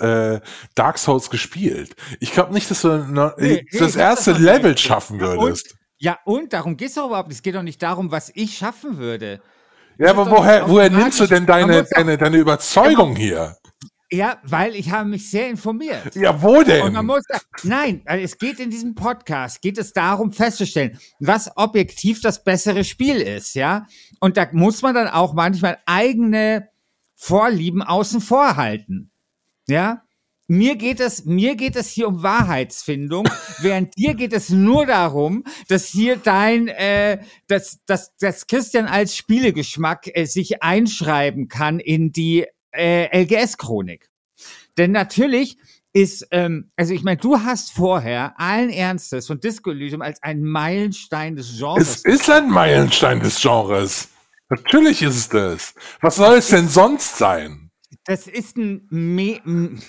äh, 0.00 0.40
Dark 0.74 0.98
Souls 0.98 1.30
gespielt. 1.30 1.94
Ich 2.20 2.32
glaube 2.32 2.52
nicht, 2.52 2.70
dass 2.70 2.82
du 2.82 2.98
noch, 2.98 3.36
Nee, 3.38 3.54
äh, 3.54 3.64
das 3.70 3.80
das 3.80 3.96
erste 3.96 4.30
nicht 4.32 4.40
Level 4.42 4.76
schaffen 4.76 5.20
Ja, 5.20 5.32
und- 5.32 5.40
würdest. 5.40 5.74
Ja, 5.98 6.18
und 6.24 6.52
darum 6.52 6.76
geht's 6.76 6.94
doch 6.94 7.06
überhaupt 7.06 7.28
nicht. 7.28 7.36
Es 7.38 7.42
geht 7.42 7.54
doch 7.54 7.62
nicht 7.62 7.80
darum, 7.80 8.10
was 8.10 8.32
ich 8.34 8.56
schaffen 8.58 8.98
würde. 8.98 9.40
Ja, 9.98 10.10
aber 10.10 10.22
ist 10.22 10.30
doch 10.32 10.38
woher, 10.38 10.68
woher 10.68 10.90
nimmst 10.90 11.20
du 11.20 11.26
denn 11.26 11.46
deine, 11.46 11.84
deine, 11.84 12.18
deine 12.18 12.38
Überzeugung 12.38 13.14
hier? 13.14 13.56
Ja, 14.12 14.38
weil 14.42 14.76
ich 14.76 14.90
habe 14.90 15.08
mich 15.08 15.30
sehr 15.30 15.48
informiert. 15.48 16.14
Ja, 16.16 16.42
wo 16.42 16.58
Und 16.58 16.68
denn? 16.68 16.92
man 16.92 17.06
muss, 17.06 17.22
nein, 17.62 18.02
es 18.04 18.36
geht 18.36 18.60
in 18.60 18.68
diesem 18.68 18.94
Podcast, 18.94 19.62
geht 19.62 19.78
es 19.78 19.94
darum 19.94 20.32
festzustellen, 20.32 20.98
was 21.18 21.50
objektiv 21.56 22.20
das 22.20 22.44
bessere 22.44 22.84
Spiel 22.84 23.16
ist, 23.16 23.54
ja. 23.54 23.86
Und 24.20 24.36
da 24.36 24.46
muss 24.52 24.82
man 24.82 24.94
dann 24.94 25.08
auch 25.08 25.32
manchmal 25.32 25.78
eigene 25.86 26.68
Vorlieben 27.16 27.80
außen 27.80 28.20
vor 28.20 28.56
halten, 28.56 29.10
ja. 29.66 30.02
Mir 30.46 30.76
geht 30.76 31.00
es, 31.00 31.24
mir 31.24 31.56
geht 31.56 31.76
es 31.76 31.88
hier 31.88 32.06
um 32.06 32.22
Wahrheitsfindung, 32.22 33.26
während 33.60 33.96
dir 33.96 34.12
geht 34.12 34.34
es 34.34 34.50
nur 34.50 34.84
darum, 34.84 35.44
dass 35.68 35.86
hier 35.86 36.16
dein, 36.16 36.68
äh, 36.68 37.22
dass, 37.46 37.82
dass, 37.86 38.14
dass 38.18 38.46
Christian 38.46 38.84
als 38.84 39.16
Spielegeschmack 39.16 40.14
äh, 40.14 40.26
sich 40.26 40.62
einschreiben 40.62 41.48
kann 41.48 41.80
in 41.80 42.12
die 42.12 42.46
äh, 42.72 43.22
LGS-Chronik. 43.22 44.08
Denn 44.78 44.92
natürlich 44.92 45.58
ist, 45.92 46.26
ähm, 46.30 46.70
also 46.76 46.94
ich 46.94 47.02
meine, 47.02 47.18
du 47.18 47.38
hast 47.40 47.72
vorher 47.72 48.38
allen 48.40 48.70
Ernstes 48.70 49.26
von 49.26 49.40
Disco 49.40 49.70
Elysium 49.70 50.00
als 50.02 50.22
ein 50.22 50.42
Meilenstein 50.42 51.36
des 51.36 51.50
Es 51.50 51.58
Genres. 51.58 52.04
ist 52.04 52.30
ein 52.30 52.48
Meilenstein 52.50 53.20
des 53.20 53.40
Genres. 53.40 54.08
Natürlich 54.48 55.02
ist 55.02 55.16
es 55.16 55.28
das. 55.28 55.74
Was 56.00 56.16
soll 56.16 56.36
es 56.36 56.48
denn 56.48 56.68
sonst 56.68 57.16
sein? 57.18 57.70
Das 58.04 58.26
ist 58.26 58.56
ein, 58.56 58.86
Me 58.90 59.40
ein 59.46 59.80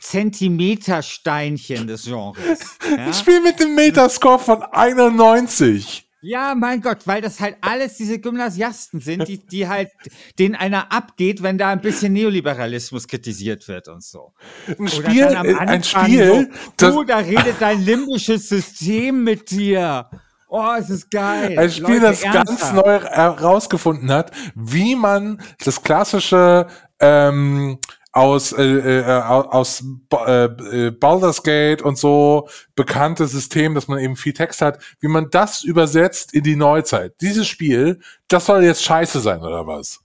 Zentimetersteinchen 0.00 1.86
des 1.86 2.04
Genres. 2.04 2.78
Ja? 2.96 3.08
Ich 3.10 3.16
spiele 3.18 3.40
mit 3.42 3.60
dem 3.60 3.74
Metascore 3.74 4.38
von 4.38 4.62
91. 4.62 6.07
ja, 6.20 6.54
mein 6.56 6.80
Gott, 6.80 7.06
weil 7.06 7.22
das 7.22 7.40
halt 7.40 7.56
alles 7.60 7.96
diese 7.96 8.18
Gymnasiasten 8.18 9.00
sind, 9.00 9.28
die, 9.28 9.38
die 9.38 9.68
halt, 9.68 9.90
denen 10.38 10.56
einer 10.56 10.90
abgeht, 10.92 11.42
wenn 11.42 11.58
da 11.58 11.68
ein 11.68 11.80
bisschen 11.80 12.12
Neoliberalismus 12.12 13.06
kritisiert 13.06 13.68
wird 13.68 13.88
und 13.88 14.02
so. 14.02 14.32
Ein 14.66 14.88
Spiel, 14.88 15.22
äh, 15.22 15.36
ein 15.36 15.56
Anfang 15.56 15.82
Spiel, 15.84 16.48
so, 16.50 16.58
das, 16.76 16.96
oh, 16.96 17.04
da 17.04 17.18
redet 17.18 17.56
dein 17.60 17.84
limbisches 17.84 18.48
System 18.48 19.22
mit 19.22 19.50
dir. 19.50 20.10
Oh, 20.48 20.74
es 20.78 20.90
ist 20.90 21.10
geil. 21.10 21.58
ein 21.58 21.70
Spiel, 21.70 21.84
Leute, 21.84 22.00
das 22.00 22.22
ganz 22.22 22.50
ernsthaft. 22.50 22.74
neu 22.74 23.00
herausgefunden 23.00 24.10
hat, 24.10 24.32
wie 24.54 24.96
man 24.96 25.40
das 25.62 25.82
klassische 25.82 26.66
ähm, 27.00 27.78
aus 28.18 28.52
äh, 28.52 28.64
äh, 28.64 29.04
aus 29.04 29.84
äh, 30.12 30.44
äh, 30.44 30.90
Baldur's 30.90 31.42
Gate 31.42 31.82
und 31.82 31.96
so 31.96 32.48
bekannte 32.74 33.26
System, 33.26 33.74
dass 33.74 33.88
man 33.88 33.98
eben 34.00 34.16
viel 34.16 34.32
Text 34.32 34.60
hat, 34.60 34.82
wie 35.00 35.08
man 35.08 35.30
das 35.30 35.62
übersetzt 35.62 36.34
in 36.34 36.42
die 36.42 36.56
Neuzeit. 36.56 37.14
Dieses 37.20 37.46
Spiel, 37.46 38.00
das 38.26 38.46
soll 38.46 38.64
jetzt 38.64 38.82
scheiße 38.82 39.20
sein 39.20 39.40
oder 39.40 39.66
was? 39.66 40.00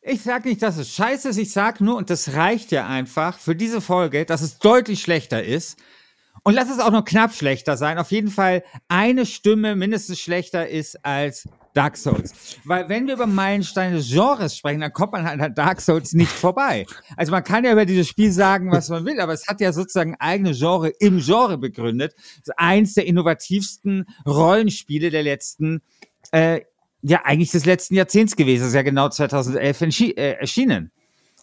Ich 0.00 0.22
sag 0.22 0.44
nicht, 0.44 0.62
dass 0.62 0.78
es 0.78 0.92
scheiße 0.94 1.28
ist, 1.28 1.36
ich 1.36 1.52
sag 1.52 1.80
nur, 1.80 1.96
und 1.96 2.10
das 2.10 2.34
reicht 2.34 2.72
ja 2.72 2.86
einfach 2.86 3.38
für 3.38 3.54
diese 3.54 3.80
Folge, 3.80 4.24
dass 4.24 4.40
es 4.40 4.58
deutlich 4.58 5.00
schlechter 5.00 5.44
ist. 5.44 5.78
Und 6.44 6.54
lass 6.54 6.70
es 6.70 6.80
auch 6.80 6.90
noch 6.90 7.04
knapp 7.04 7.34
schlechter 7.34 7.76
sein. 7.76 7.98
Auf 7.98 8.10
jeden 8.10 8.30
Fall 8.30 8.64
eine 8.88 9.26
Stimme 9.26 9.76
mindestens 9.76 10.18
schlechter 10.18 10.68
ist 10.68 11.04
als 11.04 11.48
Dark 11.74 11.96
Souls. 11.96 12.58
Weil 12.64 12.88
wenn 12.88 13.06
wir 13.06 13.14
über 13.14 13.26
Meilensteine 13.26 13.96
des 13.96 14.10
Genres 14.10 14.56
sprechen, 14.56 14.80
dann 14.80 14.92
kommt 14.92 15.12
man 15.12 15.24
halt 15.24 15.40
an 15.40 15.54
Dark 15.54 15.80
Souls 15.80 16.12
nicht 16.12 16.30
vorbei. 16.30 16.86
Also 17.16 17.32
man 17.32 17.42
kann 17.44 17.64
ja 17.64 17.72
über 17.72 17.86
dieses 17.86 18.08
Spiel 18.08 18.30
sagen, 18.30 18.70
was 18.70 18.88
man 18.88 19.04
will, 19.04 19.20
aber 19.20 19.32
es 19.32 19.46
hat 19.46 19.60
ja 19.60 19.72
sozusagen 19.72 20.14
eigene 20.18 20.52
Genre 20.52 20.90
im 21.00 21.18
Genre 21.20 21.58
begründet. 21.58 22.14
Das 22.16 22.48
ist 22.48 22.58
eins 22.58 22.94
der 22.94 23.06
innovativsten 23.06 24.06
Rollenspiele 24.26 25.10
der 25.10 25.22
letzten 25.22 25.82
äh, 26.32 26.60
ja, 27.02 27.22
eigentlich 27.24 27.50
des 27.50 27.64
letzten 27.66 27.96
Jahrzehnts 27.96 28.36
gewesen. 28.36 28.60
Das 28.62 28.68
ist 28.68 28.74
ja 28.74 28.82
genau 28.82 29.08
2011 29.08 29.80
entschi- 29.80 30.16
äh, 30.16 30.32
erschienen. 30.34 30.92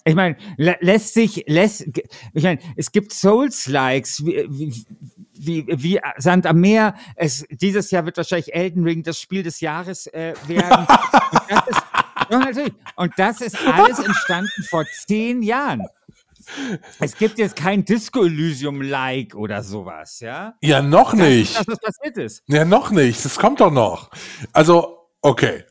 Ich 0.06 0.16
meine, 0.16 0.38
lä 0.58 0.76
lässt 0.80 1.14
sich, 1.14 1.44
lässt, 1.48 1.86
ich 2.34 2.44
meine, 2.44 2.60
es 2.76 2.92
gibt 2.92 3.14
Souls-Likes, 3.14 4.26
wie, 4.26 4.46
wie, 4.50 4.86
wie, 5.34 5.66
wie 5.68 6.00
Sand 6.18 6.46
am 6.46 6.60
Meer. 6.60 6.96
Es, 7.16 7.46
dieses 7.50 7.92
Jahr 7.92 8.06
wird 8.06 8.18
wahrscheinlich 8.18 8.54
Elden 8.54 8.84
Ring 8.84 9.04
das 9.04 9.20
Spiel 9.20 9.44
des 9.44 9.60
Jahres 9.60 10.08
äh, 10.08 10.34
werden. 10.48 10.88
Und 10.88 11.42
das 11.50 11.68
ist, 11.68 11.82
ja, 12.30 12.40
natürlich. 12.40 12.74
Und 12.96 13.14
das 13.18 13.42
ist 13.42 13.58
alles 13.68 14.00
entstanden 14.00 14.64
vor 14.70 14.86
zehn 15.06 15.42
Jahren. 15.44 15.86
Es 17.00 17.16
gibt 17.16 17.38
jetzt 17.38 17.56
kein 17.56 17.86
Disco 17.86 18.24
Elysium-Like 18.24 19.36
oder 19.36 19.64
sowas, 19.64 20.20
ja? 20.20 20.56
Ja, 20.62 20.82
noch 20.82 21.14
nicht. 21.14 21.56
Das, 21.56 21.68
was 21.68 21.80
passiert 21.80 22.18
ist. 22.18 22.44
Ja, 22.48 22.66
noch 22.66 22.92
nicht. 22.92 23.24
Das 23.24 23.38
kommt 23.38 23.62
doch 23.62 23.72
noch. 23.72 24.10
Also, 24.54 25.08
okay. 25.22 25.64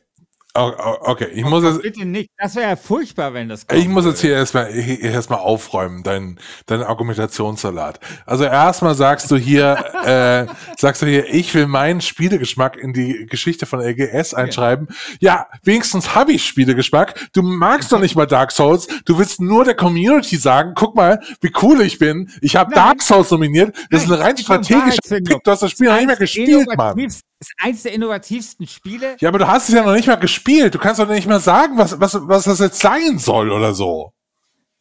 O- 0.55 0.61
o- 0.61 0.97
Okay, 1.11 1.27
ich 1.31 1.45
muss 1.45 1.63
jetzt, 1.63 1.81
Bitte 1.83 2.05
nicht. 2.05 2.31
Das 2.37 2.55
wäre 2.55 2.69
ja 2.71 2.75
furchtbar, 2.75 3.33
wenn 3.33 3.49
das 3.49 3.67
kommt. 3.67 3.79
ich 3.79 3.87
muss 3.87 4.05
jetzt 4.05 4.19
hier 4.21 4.33
erstmal 4.33 4.71
erstmal 4.73 5.39
aufräumen, 5.39 6.01
dein, 6.03 6.39
dein 6.65 6.81
Argumentationssalat. 6.81 7.99
Also 8.25 8.45
erstmal 8.45 8.95
sagst 8.95 9.29
du 9.29 9.37
hier, 9.37 9.77
äh, 10.05 10.47
sagst 10.77 11.01
du 11.01 11.05
hier, 11.05 11.31
ich 11.31 11.53
will 11.53 11.67
meinen 11.67 12.01
Spielegeschmack 12.01 12.77
in 12.77 12.93
die 12.93 13.27
Geschichte 13.27 13.65
von 13.67 13.79
LGS 13.79 14.33
einschreiben. 14.33 14.87
Ja, 15.19 15.47
wenigstens 15.63 16.15
habe 16.15 16.31
ich 16.33 16.45
Spielegeschmack. 16.45 17.29
Du 17.33 17.41
magst 17.43 17.91
doch 17.91 17.99
nicht 17.99 18.15
mal 18.15 18.25
Dark 18.25 18.51
Souls. 18.51 18.87
Du 19.05 19.17
willst 19.19 19.39
nur 19.39 19.63
der 19.65 19.75
Community 19.75 20.35
sagen, 20.37 20.73
guck 20.75 20.95
mal, 20.95 21.19
wie 21.41 21.51
cool 21.61 21.81
ich 21.81 21.99
bin. 21.99 22.29
Ich 22.41 22.55
habe. 22.55 22.73
Dark 22.73 23.01
Souls 23.03 23.29
nominiert. 23.31 23.75
Das 23.91 24.03
ist 24.03 24.11
ein 24.11 24.19
rein 24.19 24.37
strategischer. 24.37 24.99
Pick. 25.07 25.43
Du 25.43 25.51
hast 25.51 25.61
das 25.61 25.71
Spiel 25.71 25.87
noch 25.89 25.95
nicht 25.97 26.07
mehr 26.07 26.15
gespielt, 26.17 26.67
Mann. 26.75 26.95
Ist 27.39 27.53
eins 27.57 27.83
der 27.83 27.93
innovativsten 27.93 28.67
Spiele. 28.67 29.15
Ja, 29.19 29.29
aber 29.29 29.39
du 29.39 29.47
hast 29.47 29.69
es 29.69 29.75
ja 29.75 29.83
noch 29.83 29.93
nicht 29.93 30.07
mal 30.07 30.15
gespielt. 30.15 30.75
Du 30.75 30.79
kannst 30.79 30.99
doch 30.99 31.07
nicht 31.07 31.27
mal 31.27 31.39
sagen, 31.39 31.77
was, 31.77 31.99
was, 31.99 32.15
was 32.27 32.43
das 32.45 32.59
jetzt 32.59 32.79
sein 32.79 33.17
soll 33.19 33.51
oder 33.51 33.73
so. 33.73 34.11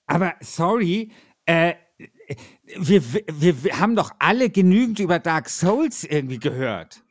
Aber 0.07 0.35
sorry, 0.41 1.12
äh, 1.47 1.75
wir, 2.77 3.03
wir, 3.12 3.65
wir 3.65 3.79
haben 3.81 3.95
doch 3.97 4.11
alle 4.19 4.50
genügend 4.50 4.99
über 4.99 5.19
Dark 5.19 5.49
Souls 5.49 6.05
irgendwie 6.05 6.38
gehört. 6.38 7.03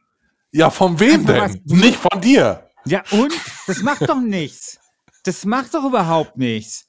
Ja, 0.51 0.69
von 0.69 0.99
wem 0.99 1.27
Also 1.27 1.33
denn? 1.33 1.41
was- 1.41 1.57
Nicht 1.81 1.95
von 1.97 2.21
dir. 2.21 2.69
Ja, 2.85 3.03
und? 3.11 3.33
Das 3.67 3.81
macht 3.81 4.07
doch 4.07 4.19
nichts. 4.21 4.79
Das 5.23 5.43
macht 5.45 5.73
doch 5.73 5.83
überhaupt 5.85 6.37
nichts. 6.37 6.86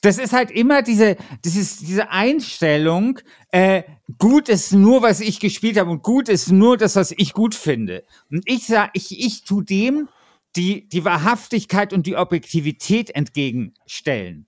Das 0.00 0.18
ist 0.18 0.32
halt 0.32 0.50
immer 0.50 0.82
diese, 0.82 1.16
das 1.42 1.56
ist 1.56 1.80
diese 1.80 2.10
Einstellung, 2.10 3.18
äh, 3.50 3.82
gut 4.18 4.48
ist 4.48 4.72
nur, 4.72 5.02
was 5.02 5.20
ich 5.20 5.40
gespielt 5.40 5.76
habe 5.76 5.90
und 5.90 6.02
gut 6.02 6.28
ist 6.28 6.52
nur 6.52 6.76
das, 6.76 6.94
was 6.94 7.12
ich 7.16 7.32
gut 7.32 7.54
finde. 7.54 8.04
Und 8.30 8.42
ich 8.46 8.66
sag, 8.66 8.90
ich, 8.94 9.18
ich 9.18 9.42
tu 9.42 9.60
dem 9.60 10.08
die, 10.56 10.88
die 10.88 11.04
Wahrhaftigkeit 11.04 11.92
und 11.92 12.06
die 12.06 12.16
Objektivität 12.16 13.10
entgegenstellen. 13.10 14.46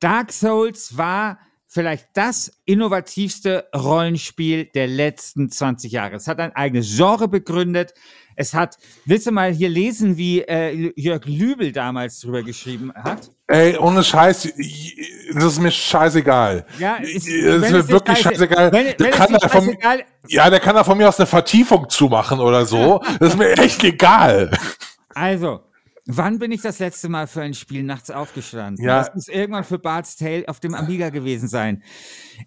Dark 0.00 0.32
Souls 0.32 0.96
war 0.96 1.38
vielleicht 1.76 2.08
das 2.14 2.50
innovativste 2.64 3.66
Rollenspiel 3.74 4.64
der 4.74 4.86
letzten 4.88 5.50
20 5.50 5.92
Jahre. 5.92 6.16
Es 6.16 6.26
hat 6.26 6.40
ein 6.40 6.54
eigenes 6.56 6.96
Genre 6.96 7.28
begründet. 7.28 7.92
Es 8.34 8.52
hat, 8.52 8.76
willst 9.06 9.26
du 9.26 9.30
mal 9.32 9.50
hier 9.52 9.68
lesen, 9.68 10.16
wie 10.16 10.40
äh, 10.42 10.92
Jörg 10.96 11.24
Lübel 11.26 11.72
damals 11.72 12.20
drüber 12.20 12.42
geschrieben 12.42 12.92
hat? 12.94 13.30
Ey, 13.46 13.76
ohne 13.78 14.02
Scheiß, 14.04 14.52
das 15.34 15.44
ist 15.44 15.60
mir 15.60 15.70
scheißegal. 15.70 16.66
Ja, 16.78 16.96
ist, 16.96 17.26
ist- 17.26 17.28
ist 17.28 17.70
mir 17.70 17.88
wirklich 17.88 18.18
scheiße- 18.18 18.22
scheißegal. 18.30 18.72
wenn- 18.72 18.94
wenn 18.98 19.10
kann 19.10 19.32
da 19.40 19.48
von, 19.48 19.64
scheißegal- 19.64 20.02
ja, 20.28 20.50
der 20.50 20.60
kann 20.60 20.74
da 20.74 20.84
von 20.84 20.98
mir 20.98 21.08
aus 21.08 21.18
eine 21.18 21.26
Vertiefung 21.26 21.88
zumachen 21.88 22.40
oder 22.40 22.66
so. 22.66 23.00
Das 23.20 23.30
ist 23.30 23.38
mir 23.38 23.52
echt 23.58 23.82
egal. 23.84 24.50
Also, 25.14 25.60
wann 26.06 26.38
bin 26.38 26.52
ich 26.52 26.62
das 26.62 26.78
letzte 26.78 27.08
Mal 27.08 27.26
für 27.26 27.42
ein 27.42 27.54
Spiel 27.54 27.82
nachts 27.82 28.10
aufgestanden? 28.10 28.84
Ja. 28.84 29.00
Das 29.00 29.14
muss 29.14 29.28
irgendwann 29.28 29.64
für 29.64 29.78
Bart's 29.78 30.16
Tale 30.16 30.44
auf 30.48 30.60
dem 30.60 30.74
Amiga 30.74 31.10
gewesen 31.10 31.48
sein. 31.48 31.82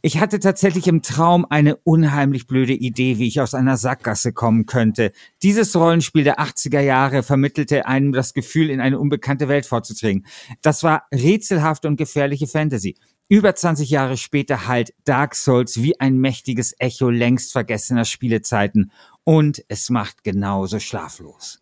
Ich 0.02 0.20
hatte 0.20 0.40
tatsächlich 0.40 0.88
im 0.88 1.02
Traum 1.02 1.46
eine 1.50 1.76
unheimlich 1.76 2.48
blöde 2.48 2.74
Idee, 2.74 3.18
wie 3.18 3.28
ich 3.28 3.42
aus 3.42 3.54
einer 3.54 3.78
Sackgasse 3.78 4.34
kommen 4.34 4.66
könnte. 4.66 5.12
Dieses 5.44 5.76
Rollenspiel 5.76 6.24
der 6.24 6.40
80er 6.40 6.80
Jahre 6.80 7.22
vermittelte 7.22 7.86
einem 7.86 8.14
das 8.14 8.34
Gefühl, 8.34 8.70
in 8.70 8.82
eine 8.82 9.00
unbekannte 9.00 9.48
Welt 9.48 9.66
vorzudringen. 9.66 10.26
Das 10.62 10.84
war 10.84 11.04
rätselhafte 11.14 11.88
und 11.88 11.98
gefährliche 11.98 12.48
Fantasy. 12.48 12.96
Über 13.28 13.54
20 13.54 13.92
Jahre 13.92 14.18
später 14.18 14.68
halt 14.68 14.94
Dark 15.04 15.36
Souls 15.36 15.78
wie 15.78 16.00
ein 16.00 16.18
mächtiges 16.18 16.74
Echo 16.80 17.12
längst 17.12 17.52
vergessener 17.52 18.06
Spielezeiten. 18.06 18.92
Und 19.24 19.64
es 19.68 19.92
macht 19.92 20.24
genauso 20.24 20.80
schlaflos. 20.80 21.62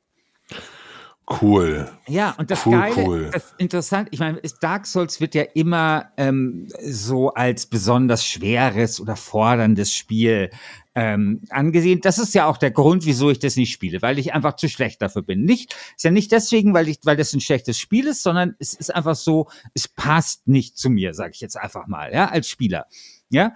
Cool. 1.29 1.89
Ja, 2.07 2.35
und 2.37 2.49
das 2.51 2.65
Cool, 2.65 2.71
Geile, 2.71 3.03
cool. 3.05 3.29
das 3.33 3.53
interessant, 3.57 4.07
ich 4.11 4.19
meine, 4.19 4.39
Dark 4.61 4.87
Souls 4.87 5.19
wird 5.19 5.35
ja 5.35 5.43
immer 5.43 6.09
ähm, 6.15 6.69
so 6.81 7.33
als 7.33 7.65
besonders 7.65 8.25
schweres 8.25 9.01
oder 9.01 9.17
forderndes 9.17 9.93
Spiel 9.93 10.49
ähm, 10.95 11.41
angesehen. 11.49 11.99
Das 12.01 12.17
ist 12.17 12.33
ja 12.33 12.45
auch 12.45 12.55
der 12.55 12.71
Grund, 12.71 13.05
wieso 13.05 13.29
ich 13.29 13.39
das 13.39 13.57
nicht 13.57 13.73
spiele, 13.73 14.01
weil 14.01 14.19
ich 14.19 14.33
einfach 14.33 14.55
zu 14.55 14.69
schlecht 14.69 15.01
dafür 15.01 15.21
bin. 15.21 15.43
Nicht, 15.43 15.75
ist 15.95 16.05
ja 16.05 16.11
nicht 16.11 16.31
deswegen, 16.31 16.73
weil 16.73 16.87
ich, 16.87 16.99
weil 17.03 17.17
das 17.17 17.33
ein 17.33 17.41
schlechtes 17.41 17.77
Spiel 17.77 18.07
ist, 18.07 18.23
sondern 18.23 18.55
es 18.57 18.73
ist 18.73 18.95
einfach 18.95 19.15
so, 19.15 19.49
es 19.73 19.89
passt 19.89 20.47
nicht 20.47 20.77
zu 20.77 20.89
mir, 20.89 21.13
sage 21.13 21.31
ich 21.33 21.41
jetzt 21.41 21.57
einfach 21.57 21.87
mal, 21.87 22.13
ja, 22.13 22.29
als 22.29 22.47
Spieler. 22.47 22.85
Ja, 23.29 23.53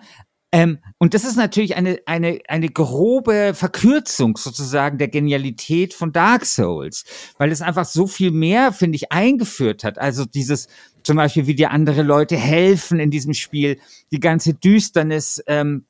ähm, 0.52 0.80
und 0.98 1.14
das 1.14 1.24
ist 1.24 1.38
natürlich 1.38 1.76
eine, 1.76 2.00
eine, 2.06 2.40
eine 2.48 2.70
grobe 2.70 3.54
Verkürzung 3.54 4.36
sozusagen 4.36 4.98
der 4.98 5.08
Genialität 5.08 5.94
von 5.94 6.12
Dark 6.12 6.46
Souls, 6.46 7.06
weil 7.38 7.52
es 7.52 7.62
einfach 7.62 7.86
so 7.86 8.06
viel 8.06 8.32
mehr, 8.32 8.74
finde 8.74 8.98
ich, 8.98 9.12
eingeführt 9.12 9.84
hat. 9.84 9.98
Also 9.98 10.26
dieses, 10.26 10.68
zum 11.04 11.16
Beispiel, 11.16 11.48
wie 11.48 11.56
dir 11.56 11.72
andere 11.72 12.04
Leute 12.04 12.36
helfen 12.36 13.00
in 13.00 13.12
diesem 13.12 13.34
Spiel, 13.34 13.80
die 14.12 14.20
ganze 14.20 14.54
Düsternis, 14.54 15.42
ähm, 15.48 15.86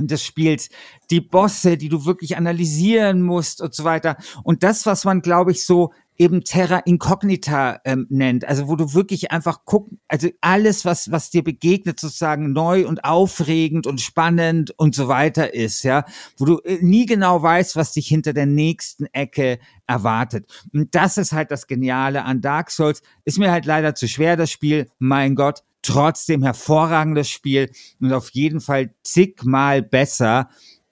des 0.00 0.24
Spiels, 0.24 0.68
die 1.10 1.20
Bosse, 1.20 1.76
die 1.76 1.88
du 1.88 2.04
wirklich 2.04 2.36
analysieren 2.36 3.20
musst 3.22 3.60
und 3.60 3.74
so 3.74 3.82
weiter. 3.82 4.16
Und 4.44 4.62
das, 4.62 4.86
was 4.86 5.04
man, 5.04 5.22
glaube 5.22 5.50
ich, 5.50 5.64
so 5.64 5.92
eben 6.18 6.42
Terra 6.42 6.78
Incognita 6.78 7.80
ähm, 7.84 8.06
nennt, 8.10 8.44
also 8.44 8.68
wo 8.68 8.74
du 8.74 8.92
wirklich 8.92 9.30
einfach 9.30 9.64
gucken, 9.64 10.00
also 10.08 10.28
alles, 10.40 10.84
was, 10.84 11.12
was 11.12 11.30
dir 11.30 11.44
begegnet, 11.44 12.00
sozusagen 12.00 12.52
neu 12.52 12.86
und 12.86 13.04
aufregend 13.04 13.86
und 13.86 14.00
spannend 14.00 14.72
und 14.76 14.96
so 14.96 15.06
weiter 15.06 15.54
ist, 15.54 15.84
ja, 15.84 16.04
wo 16.36 16.44
du 16.44 16.58
äh, 16.58 16.78
nie 16.82 17.06
genau 17.06 17.40
weißt, 17.40 17.76
was 17.76 17.92
dich 17.92 18.08
hinter 18.08 18.32
der 18.32 18.46
nächsten 18.46 19.06
Ecke 19.06 19.60
erwartet. 19.86 20.50
Und 20.74 20.94
das 20.94 21.18
ist 21.18 21.32
halt 21.32 21.52
das 21.52 21.68
Geniale 21.68 22.24
an 22.24 22.40
Dark 22.40 22.70
Souls. 22.70 23.00
Ist 23.24 23.38
mir 23.38 23.52
halt 23.52 23.64
leider 23.64 23.94
zu 23.94 24.08
schwer, 24.08 24.36
das 24.36 24.50
Spiel, 24.50 24.88
mein 24.98 25.36
Gott, 25.36 25.62
trotzdem 25.82 26.42
hervorragendes 26.42 27.30
Spiel 27.30 27.70
und 28.00 28.12
auf 28.12 28.30
jeden 28.30 28.60
Fall 28.60 28.94
zigmal 29.04 29.82
besser 29.82 30.48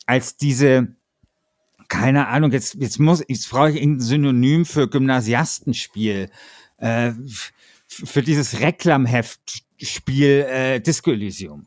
als 0.06 0.36
diese, 0.36 0.95
keine 1.88 2.28
Ahnung, 2.28 2.52
jetzt, 2.52 2.74
jetzt 2.74 2.98
muss, 2.98 3.22
jetzt 3.28 3.50
brauche 3.50 3.70
ich 3.70 3.76
irgendein 3.76 4.00
Synonym 4.00 4.64
für 4.64 4.88
Gymnasiastenspiel, 4.88 6.30
äh, 6.78 7.12
für 7.86 8.22
dieses 8.22 8.60
Reklamheftspiel 8.60 10.46
äh, 10.48 10.80
Disco 10.80 11.10
Elysium. 11.10 11.66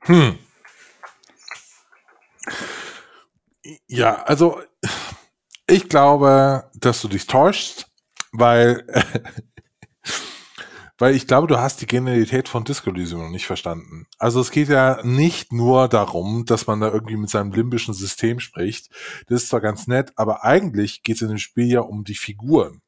Hm. 0.00 0.38
Ja, 3.86 4.22
also 4.24 4.60
ich 5.66 5.88
glaube, 5.88 6.70
dass 6.74 7.00
du 7.00 7.08
dich 7.08 7.26
täuschst, 7.26 7.86
weil, 8.32 8.86
weil 10.98 11.14
ich 11.14 11.26
glaube, 11.26 11.48
du 11.48 11.58
hast 11.58 11.80
die 11.80 11.86
Genialität 11.86 12.48
von 12.48 12.64
Disco 12.64 12.90
Elysium 12.90 13.22
noch 13.22 13.30
nicht 13.30 13.46
verstanden. 13.46 14.06
Also 14.18 14.40
es 14.40 14.50
geht 14.50 14.68
ja 14.68 15.00
nicht 15.02 15.52
nur 15.52 15.88
darum, 15.88 16.44
dass 16.44 16.66
man 16.66 16.80
da 16.80 16.90
irgendwie 16.90 17.16
mit 17.16 17.30
seinem 17.30 17.52
limbischen 17.52 17.94
System 17.94 18.40
spricht. 18.40 18.90
Das 19.26 19.42
ist 19.42 19.48
zwar 19.48 19.60
ganz 19.60 19.86
nett, 19.86 20.12
aber 20.16 20.44
eigentlich 20.44 21.02
geht 21.02 21.16
es 21.16 21.22
in 21.22 21.28
dem 21.28 21.38
Spiel 21.38 21.66
ja 21.66 21.80
um 21.80 22.04
die 22.04 22.14
Figuren. 22.14 22.80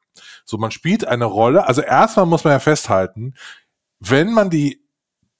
So, 0.45 0.57
man 0.57 0.71
spielt 0.71 1.05
eine 1.05 1.25
Rolle. 1.25 1.67
Also 1.67 1.81
erstmal 1.81 2.25
muss 2.25 2.43
man 2.43 2.53
ja 2.53 2.59
festhalten, 2.59 3.33
wenn 3.99 4.31
man 4.31 4.49
die 4.49 4.83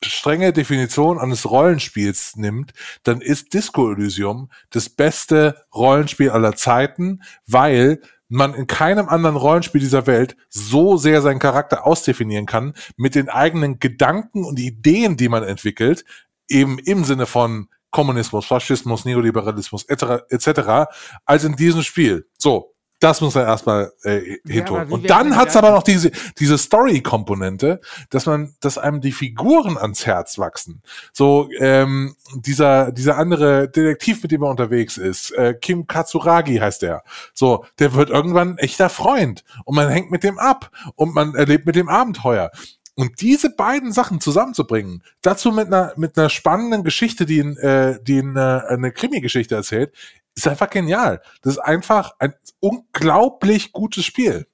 strenge 0.04 0.54
Definition 0.54 1.18
eines 1.18 1.50
Rollenspiels 1.50 2.36
nimmt, 2.36 2.74
dann 3.04 3.22
ist 3.22 3.54
Disco 3.54 3.92
Elysium 3.92 4.52
das 4.70 4.90
beste 4.90 5.66
Rollenspiel 5.74 6.30
aller 6.30 6.56
Zeiten, 6.56 7.24
weil 7.48 8.02
man 8.30 8.54
in 8.54 8.68
keinem 8.68 9.10
anderen 9.10 9.36
Rollenspiel 9.36 9.82
dieser 9.82 10.08
Welt 10.08 10.36
so 10.50 10.98
sehr 10.98 11.22
seinen 11.22 11.40
Charakter 11.40 11.86
ausdefinieren 11.86 12.46
kann 12.46 12.74
mit 12.96 13.16
den 13.16 13.30
eigenen 13.30 13.80
Gedanken 13.80 14.44
und 14.44 14.60
Ideen, 14.60 15.18
die 15.18 15.30
man 15.30 15.44
entwickelt, 15.44 16.04
eben 16.50 16.80
im 16.80 17.04
Sinne 17.04 17.26
von 17.26 17.70
Kommunismus, 17.92 18.46
Faschismus, 18.46 19.06
Neoliberalismus 19.06 19.86
etc. 19.86 20.24
etc. 20.30 20.90
als 21.26 21.44
in 21.44 21.56
diesem 21.56 21.84
Spiel. 21.84 22.28
So, 22.38 22.74
das 23.00 23.22
muss 23.22 23.36
man 23.36 23.46
erstmal 23.46 23.92
äh, 24.04 24.32
Ja, 24.32 24.38
hintun. 24.48 24.80
aber 24.80 24.90
wie 24.90 24.94
und 24.94 25.10
dann 25.10 25.36
hat's 25.36 25.56
aber 25.56 25.72
noch 25.72 25.84
diese, 25.84 26.12
diese 26.40 26.58
Story-Komponente, 26.58 27.80
dass 28.10 28.26
man, 28.26 28.56
dass 28.60 28.78
einem 28.78 29.02
die 29.02 29.12
Figuren 29.12 29.78
ans 29.78 30.06
Herz 30.06 30.38
wachsen. 30.40 30.82
So, 31.14 31.50
ähm, 31.60 32.16
dieser, 32.36 32.92
dieser 32.92 33.18
andere 33.18 33.70
Detektiv, 33.70 34.24
mit 34.24 34.32
dem 34.32 34.44
er 34.44 34.50
unterwegs 34.50 34.98
ist, 34.98 35.32
äh, 35.32 35.54
Kim 35.54 35.86
Katsuragi 35.88 36.58
heißt 36.58 36.84
er. 36.84 37.04
So, 37.34 37.66
der 37.80 37.94
wird 37.94 38.10
irgendwann 38.10 38.52
ein 38.52 38.58
echter 38.58 38.90
Freund. 38.90 39.44
Und 39.66 39.76
man 39.76 39.90
hängt 39.90 40.10
mit 40.12 40.24
dem 40.24 40.40
ab. 40.40 40.72
Und 40.96 41.14
man 41.14 41.36
erlebt 41.36 41.66
mit 41.66 41.76
dem 41.76 41.90
Abenteuer. 41.90 42.52
Und 42.96 43.22
diese 43.22 43.52
beiden 43.52 43.92
Sachen 43.92 44.20
zusammenzubringen, 44.20 45.04
dazu 45.22 45.52
mit 45.52 45.68
einer, 45.68 45.94
mit 45.98 46.18
einer 46.18 46.30
spannenden 46.30 46.84
Geschichte, 46.84 47.28
die, 47.28 47.38
in, 47.38 47.56
äh, 47.58 48.00
die 48.02 48.18
in, 48.18 48.36
äh, 48.36 48.62
eine 48.68 48.92
Krimi-Geschichte 48.92 49.54
erzählt, 49.54 49.94
ist 50.38 50.48
einfach 50.48 50.70
genial. 50.70 51.22
Das 51.42 51.54
ist 51.54 51.60
einfach 51.60 52.14
ein 52.20 52.34
unglaublich 52.60 53.72
gutes 53.72 54.06
Spiel. 54.06 54.48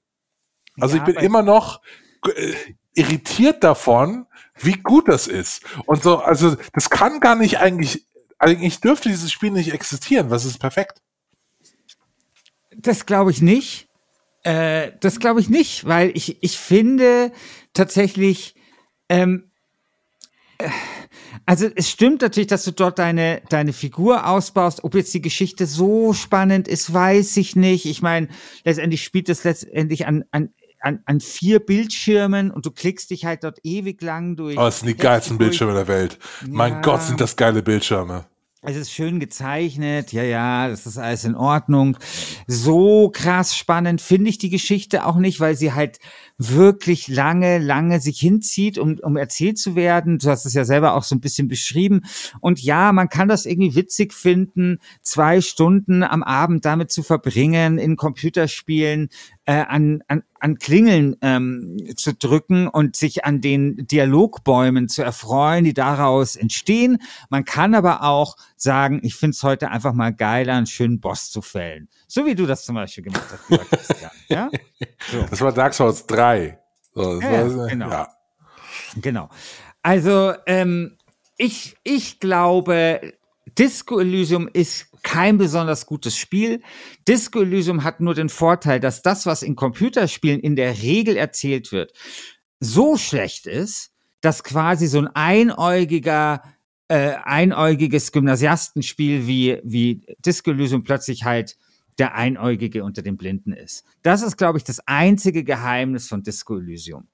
Also 0.80 0.98
Ja, 0.98 1.04
ich 1.04 1.14
bin 1.14 1.24
immer 1.24 1.44
noch 1.44 1.82
äh, 2.36 2.54
irritiert 2.96 3.64
davon, 3.64 4.26
wie 4.60 4.74
gut 4.74 5.08
das 5.08 5.28
ist. 5.28 5.64
Und 5.86 6.02
so, 6.02 6.20
also 6.20 6.56
das 6.74 6.90
kann 6.90 7.20
gar 7.20 7.36
nicht 7.36 7.60
eigentlich, 7.60 8.08
eigentlich 8.40 8.80
dürfte 8.80 9.10
dieses 9.10 9.32
Spiel 9.32 9.52
nicht 9.52 9.74
existieren. 9.74 10.30
Was 10.30 10.46
ist 10.46 10.58
perfekt? 10.58 11.02
Das 12.76 13.06
glaube 13.06 13.32
ich 13.32 13.42
nicht. 13.42 13.90
Äh, 14.44 14.92
das 15.00 15.20
glaube 15.20 15.42
ich 15.42 15.50
nicht, 15.50 15.86
weil 15.86 16.12
ich, 16.16 16.42
ich 16.44 16.58
finde 16.58 17.32
tatsächlich, 17.74 18.56
ähm, 19.10 19.52
äh, 20.58 20.70
also 21.46 21.68
es 21.76 21.90
stimmt 21.90 22.22
natürlich, 22.22 22.48
dass 22.48 22.64
du 22.64 22.72
dort 22.72 23.00
deine, 23.00 23.42
deine 23.50 23.74
Figur 23.74 24.28
ausbaust. 24.28 24.84
Ob 24.84 24.96
jetzt 24.96 25.14
die 25.14 25.22
Geschichte 25.22 25.66
so 25.66 26.14
spannend 26.14 26.68
ist, 26.68 26.94
weiß 26.94 27.38
ich 27.38 27.56
nicht. 27.56 27.86
Ich 27.86 28.02
meine, 28.02 28.28
letztendlich 28.64 29.04
spielt 29.04 29.30
es 29.30 29.44
letztendlich 29.44 30.06
an, 30.08 30.26
an, 30.32 30.50
an, 30.80 31.00
an 31.06 31.20
vier 31.20 31.60
Bildschirmen 31.60 32.52
und 32.52 32.66
du 32.66 32.72
klickst 32.72 33.10
dich 33.10 33.26
halt 33.26 33.44
dort 33.44 33.60
ewig 33.64 34.02
lang 34.02 34.36
durch. 34.36 34.58
Oh, 34.58 34.62
das 34.62 34.80
sind 34.80 34.90
die 34.90 34.98
geilsten 34.98 35.38
durch. 35.38 35.50
Bildschirme 35.50 35.74
der 35.74 35.88
Welt. 35.88 36.20
Mein 36.48 36.74
Ja. 36.74 36.82
Gott, 36.82 37.04
sind 37.04 37.22
das 37.22 37.36
geile 37.36 37.64
Bildschirme. 37.64 38.26
Es 38.66 38.78
ist 38.78 38.94
schön 38.94 39.20
gezeichnet, 39.20 40.14
ja, 40.14 40.24
ja, 40.24 40.70
das 40.70 40.86
ist 40.86 40.98
alles 40.98 41.26
in 41.26 41.36
Ordnung. 41.36 41.98
So 42.48 43.10
krass 43.10 43.58
spannend 43.58 44.00
finde 44.00 44.30
ich 44.30 44.38
die 44.38 44.50
Geschichte 44.50 45.06
auch 45.06 45.18
nicht, 45.18 45.42
weil 45.42 45.58
sie 45.58 45.74
halt 45.74 46.00
wirklich 46.38 47.10
lange, 47.10 47.58
lange 47.58 48.00
sich 48.00 48.22
hinzieht, 48.22 48.78
um, 48.78 49.00
um 49.02 49.18
erzählt 49.18 49.58
zu 49.58 49.76
werden. 49.76 50.18
Du 50.18 50.30
hast 50.30 50.46
es 50.46 50.54
ja 50.54 50.64
selber 50.64 50.94
auch 50.94 51.04
so 51.04 51.14
ein 51.14 51.20
bisschen 51.20 51.50
beschrieben. 51.50 52.04
Und 52.40 52.64
ja, 52.64 52.94
man 52.94 53.10
kann 53.10 53.28
das 53.28 53.46
irgendwie 53.46 53.76
witzig 53.76 54.14
finden, 54.14 54.78
zwei 55.02 55.42
Stunden 55.42 56.02
am 56.02 56.24
Abend 56.24 56.64
damit 56.64 56.90
zu 56.90 57.04
verbringen, 57.04 57.78
in 57.78 57.98
Computerspielen 57.98 59.10
äh, 59.46 59.54
an, 59.54 60.04
an, 60.08 60.24
an 60.40 60.58
Klingeln 60.58 61.18
ähm, 61.22 61.78
zu 61.96 62.14
drücken 62.14 62.68
und 62.68 62.96
sich 62.96 63.26
an 63.26 63.42
den 63.42 63.88
Dialogbäumen 63.88 64.88
zu 64.88 65.04
erfreuen, 65.04 65.66
die 65.66 65.74
daraus 65.74 66.36
entstehen. 66.36 67.00
Man 67.30 67.44
kann 67.46 67.76
aber 67.76 68.04
auch 68.04 68.38
sagen, 68.56 69.02
ich 69.04 69.16
finde 69.16 69.36
es 69.36 69.44
heute 69.44 69.70
einfach 69.70 69.94
mal 69.94 70.14
geiler, 70.14 70.54
einen 70.54 70.66
schönen 70.66 71.00
Boss 71.00 71.30
zu 71.30 71.42
fällen. 71.42 71.90
So 72.08 72.26
wie 72.26 72.36
du 72.36 72.46
das 72.46 72.64
zum 72.64 72.76
Beispiel 72.76 73.04
gemacht 73.04 73.26
hast, 73.32 73.50
lieber 73.50 73.66
Christian. 73.66 74.12
Ja? 74.30 74.50
So. 75.12 75.26
Das 75.30 75.42
war 75.42 75.52
Dark 75.52 75.74
Souls 75.74 76.06
3. 76.06 76.58
So, 76.94 77.20
Ja, 77.20 77.58
war, 77.58 77.68
genau. 77.68 77.90
ja. 77.90 78.08
Genau. 78.96 79.30
Also, 79.82 80.34
ähm, 80.46 80.98
ich, 81.38 81.76
ich 81.84 82.20
glaube, 82.20 83.14
Disco 83.58 84.00
Elysium 84.00 84.50
ist 84.52 84.88
kein 85.04 85.38
besonders 85.38 85.86
gutes 85.86 86.18
Spiel. 86.18 86.62
Disco 87.08 87.42
Elysium 87.42 87.84
hat 87.84 88.00
nur 88.00 88.16
den 88.16 88.30
Vorteil, 88.30 88.80
dass 88.80 89.02
das, 89.02 89.26
was 89.26 89.44
in 89.44 89.56
Computerspielen 89.56 90.40
in 90.40 90.56
der 90.56 90.82
Regel 90.82 91.18
erzählt 91.18 91.72
wird, 91.72 91.94
so 92.60 92.98
schlecht 92.98 93.46
ist, 93.46 93.92
dass 94.22 94.44
quasi 94.44 94.88
so 94.88 95.00
ein 95.00 95.08
einäugiger, 95.08 96.42
äh, 96.88 97.16
einäugiges 97.24 98.12
Gymnasiastenspiel 98.12 99.28
wie, 99.28 99.60
wie 99.64 100.06
Disco 100.26 100.52
Elysium 100.52 100.84
plötzlich 100.84 101.26
halt 101.26 101.58
der 102.00 102.16
Einäugige 102.16 102.84
unter 102.84 103.02
den 103.02 103.18
Blinden 103.18 103.54
ist. 103.54 103.86
Das 104.02 104.24
ist, 104.24 104.38
glaube 104.38 104.58
ich, 104.58 104.64
das 104.64 104.80
einzige 104.88 105.44
Geheimnis 105.44 106.08
von 106.08 106.24
Disco 106.24 106.58
Elysium. 106.58 107.08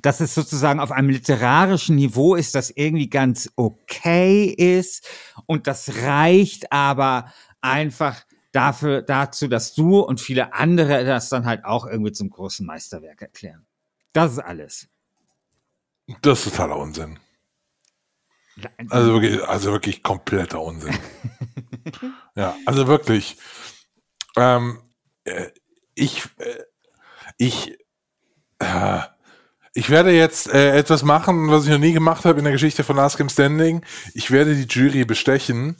Dass 0.00 0.20
es 0.20 0.34
sozusagen 0.34 0.80
auf 0.80 0.92
einem 0.92 1.10
literarischen 1.10 1.96
Niveau 1.96 2.34
ist, 2.34 2.54
das 2.54 2.70
irgendwie 2.70 3.10
ganz 3.10 3.50
okay 3.56 4.44
ist 4.44 5.08
und 5.46 5.66
das 5.66 6.02
reicht 6.02 6.72
aber 6.72 7.32
einfach 7.60 8.22
dafür, 8.52 9.02
dazu, 9.02 9.48
dass 9.48 9.74
du 9.74 10.00
und 10.00 10.20
viele 10.20 10.54
andere 10.54 11.04
das 11.04 11.28
dann 11.28 11.46
halt 11.46 11.64
auch 11.64 11.86
irgendwie 11.86 12.12
zum 12.12 12.30
großen 12.30 12.64
Meisterwerk 12.66 13.22
erklären. 13.22 13.66
Das 14.12 14.32
ist 14.32 14.38
alles. 14.38 14.88
Das 16.22 16.38
ist 16.46 16.50
totaler 16.52 16.76
Unsinn. 16.76 17.18
Also 18.88 19.12
wirklich, 19.12 19.42
also 19.44 19.72
wirklich 19.72 20.02
kompletter 20.02 20.60
Unsinn. 20.60 20.96
ja, 22.34 22.56
also 22.66 22.88
wirklich. 22.88 23.36
Ähm, 24.36 24.80
äh, 25.24 25.50
ich, 25.94 26.24
äh, 26.38 26.64
ich, 27.36 27.78
äh, 28.58 29.00
ich 29.74 29.90
werde 29.90 30.10
jetzt 30.12 30.52
äh, 30.52 30.76
etwas 30.76 31.02
machen, 31.02 31.50
was 31.50 31.64
ich 31.64 31.70
noch 31.70 31.78
nie 31.78 31.92
gemacht 31.92 32.24
habe 32.24 32.38
in 32.38 32.44
der 32.44 32.52
Geschichte 32.52 32.84
von 32.84 32.96
Last 32.96 33.18
Game 33.18 33.28
Standing. 33.28 33.82
Ich 34.14 34.30
werde 34.30 34.54
die 34.54 34.66
Jury 34.66 35.04
bestechen. 35.04 35.76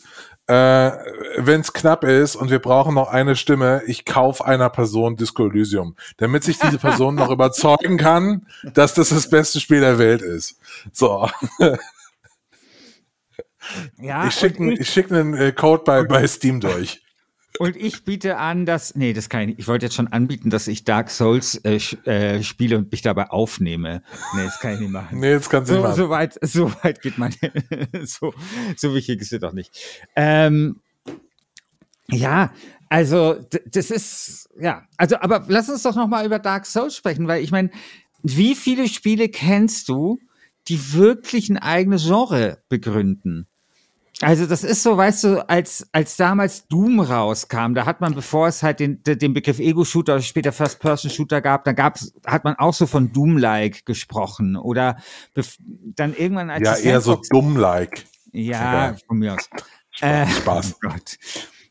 Äh, 0.47 0.93
Wenn 1.37 1.61
es 1.61 1.73
knapp 1.73 2.05
ist 2.05 2.35
und 2.37 2.51
wir 2.51 2.59
brauchen 2.59 2.95
noch 2.95 3.09
eine 3.09 3.37
Stimme, 3.37 3.83
ich 3.87 4.05
kaufe 4.07 4.45
einer 4.47 4.71
Person 4.71 5.17
Disco 5.17 5.47
Elysium, 5.47 5.95
damit 6.17 6.45
sich 6.45 6.59
diese 6.59 6.79
Person 6.79 7.17
noch 7.17 7.31
überzeugen 7.33 7.99
kann, 7.99 8.47
dass 8.75 8.95
das 8.95 9.11
das 9.11 9.29
beste 9.29 9.61
Spiel 9.61 9.81
der 9.81 9.99
Welt 9.99 10.23
ist. 10.23 10.59
So. 10.93 11.29
Ja, 14.01 14.27
ich 14.27 14.35
schicke 14.35 14.73
ich 14.73 14.89
schick 14.89 15.13
einen 15.13 15.35
äh, 15.35 15.53
Code 15.53 15.83
bei, 15.85 16.03
bei 16.05 16.27
Steam 16.27 16.61
durch. 16.61 17.03
Und 17.59 17.77
ich 17.77 18.05
biete 18.05 18.37
an, 18.39 18.67
dass, 18.67 18.95
nee, 18.95 19.13
das 19.13 19.29
kann 19.29 19.41
ich 19.43 19.47
nicht. 19.49 19.59
Ich 19.59 19.69
wollte 19.69 19.87
jetzt 19.87 19.95
schon 19.95 20.09
anbieten, 20.09 20.51
dass 20.51 20.69
ich 20.69 20.85
Dark 20.85 21.11
Souls 21.11 21.57
äh, 21.65 21.77
äh, 22.05 22.43
spiele 22.43 22.79
und 22.79 22.93
mich 22.93 23.03
dabei 23.03 23.31
aufnehme. 23.31 24.03
Nee, 24.35 24.45
das 24.45 24.61
kann 24.61 24.75
ich 24.75 24.81
nicht 24.81 24.93
machen. 24.93 25.19
Nee, 25.21 25.35
das 25.35 25.49
kannst 25.51 25.71
du 25.71 25.75
nicht 25.75 25.83
So, 25.83 25.89
machen. 25.89 25.97
so 25.97 26.09
weit, 26.11 26.39
so 26.43 26.73
weit 26.83 27.03
geht 27.03 27.19
man, 27.19 27.35
so, 28.05 28.33
so 28.77 28.95
wichtig 28.95 29.21
ist 29.21 29.33
es 29.33 29.41
doch 29.41 29.53
nicht. 29.53 29.77
Ähm, 30.15 30.81
ja, 32.11 32.53
also 32.89 33.37
das 33.67 33.91
ist, 33.91 34.49
ja, 34.59 34.85
also 34.97 35.17
aber 35.21 35.45
lass 35.49 35.69
uns 35.69 35.83
doch 35.83 35.95
noch 35.97 36.07
mal 36.07 36.25
über 36.25 36.39
Dark 36.39 36.65
Souls 36.65 36.97
sprechen, 36.97 37.29
weil 37.29 37.43
ich 37.43 37.51
meine, 37.51 37.71
wie 38.23 38.55
viele 38.55 38.89
Spiele 38.89 39.29
kennst 39.29 39.89
du, 39.89 40.19
die 40.69 40.93
wirklich 40.95 41.49
ein 41.51 41.59
eigenes 41.59 42.05
Genre 42.07 42.59
begründen? 42.69 43.47
Also 44.21 44.47
das 44.47 44.65
ist 44.65 44.83
so, 44.83 44.97
weißt 44.97 45.25
du, 45.25 45.49
als, 45.49 45.87
als 45.93 46.17
damals 46.17 46.67
Doom 46.67 46.99
rauskam, 46.99 47.75
da 47.75 47.87
hat 47.87 48.01
man, 48.01 48.15
bevor 48.15 48.49
es 48.49 48.65
halt 48.65 48.81
den, 48.81 49.01
den 49.05 49.33
Begriff 49.33 49.61
Ego-Shooter 49.61 50.15
oder 50.15 50.23
später 50.23 50.51
First-Person-Shooter 50.53 51.41
gab, 51.41 51.63
da 51.65 51.73
gab's, 51.73 52.13
hat 52.27 52.43
man 52.43 52.57
auch 52.57 52.75
so 52.75 52.87
von 52.87 53.13
Doom-like 53.13 53.87
gesprochen. 53.87 54.57
Oder 54.57 54.97
dann 55.95 56.17
irgendwann 56.17 56.51
als 56.51 56.65
Ja, 56.67 56.75
eher 56.77 57.01
so 57.01 57.21
dumm-like. 57.31 58.05
Ja, 58.33 58.89
Okay. 58.91 59.01
von 59.07 59.19
mir 59.19 59.35
aus. 59.35 59.49
Äh, 60.01 60.27
Spaß. 60.27 60.75
Oh 60.75 60.89
Gott. 60.89 61.19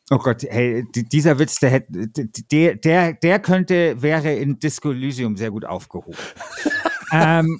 Oh 0.10 0.18
Gott, 0.18 0.44
hey, 0.44 0.86
di- 0.96 1.04
dieser 1.04 1.38
Witz, 1.40 1.60
der 1.60 1.70
hätte, 1.70 2.08
der, 2.50 2.76
der, 2.76 3.12
der 3.14 3.40
könnte, 3.40 4.02
wäre 4.02 4.34
in 4.34 4.58
Disco 4.58 4.92
Elysium 4.92 5.36
sehr 5.36 5.52
gut 5.52 5.66
aufgehoben. 5.66 6.18
ähm, 7.12 7.58